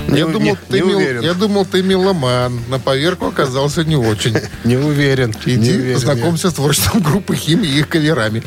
Не 0.08 0.20
я, 0.20 0.26
думал, 0.26 0.40
не- 0.40 0.56
ты 0.70 0.80
не 0.80 0.86
мел- 0.88 0.96
уверен. 0.96 1.20
я 1.20 1.34
думал, 1.34 1.66
ты 1.66 1.82
меломан. 1.82 2.58
На 2.68 2.78
поверку 2.78 3.26
оказался 3.26 3.84
не 3.84 3.96
очень. 3.96 4.34
Не 4.64 4.76
уверен. 4.76 5.34
не 5.44 5.54
Иди 5.56 5.72
уверен 5.72 5.98
знакомься 5.98 6.50
с 6.50 6.54
творчеством 6.54 7.02
группы 7.02 7.36
Хим 7.36 7.62
и 7.62 7.66
их 7.66 7.88
каверами. 7.88 8.42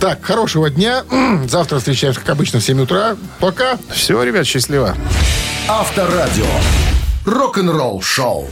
Так, 0.00 0.24
хорошего 0.24 0.70
дня. 0.70 1.04
Завтра 1.48 1.78
встречаемся, 1.78 2.20
как 2.20 2.30
обычно, 2.30 2.60
в 2.60 2.64
7 2.64 2.80
утра. 2.80 3.16
Пока. 3.38 3.76
Все, 3.92 4.22
ребят, 4.22 4.46
счастливо. 4.46 4.96
Авторадио. 5.68 6.46
Рок-н-ролл-шоу. 7.26 8.48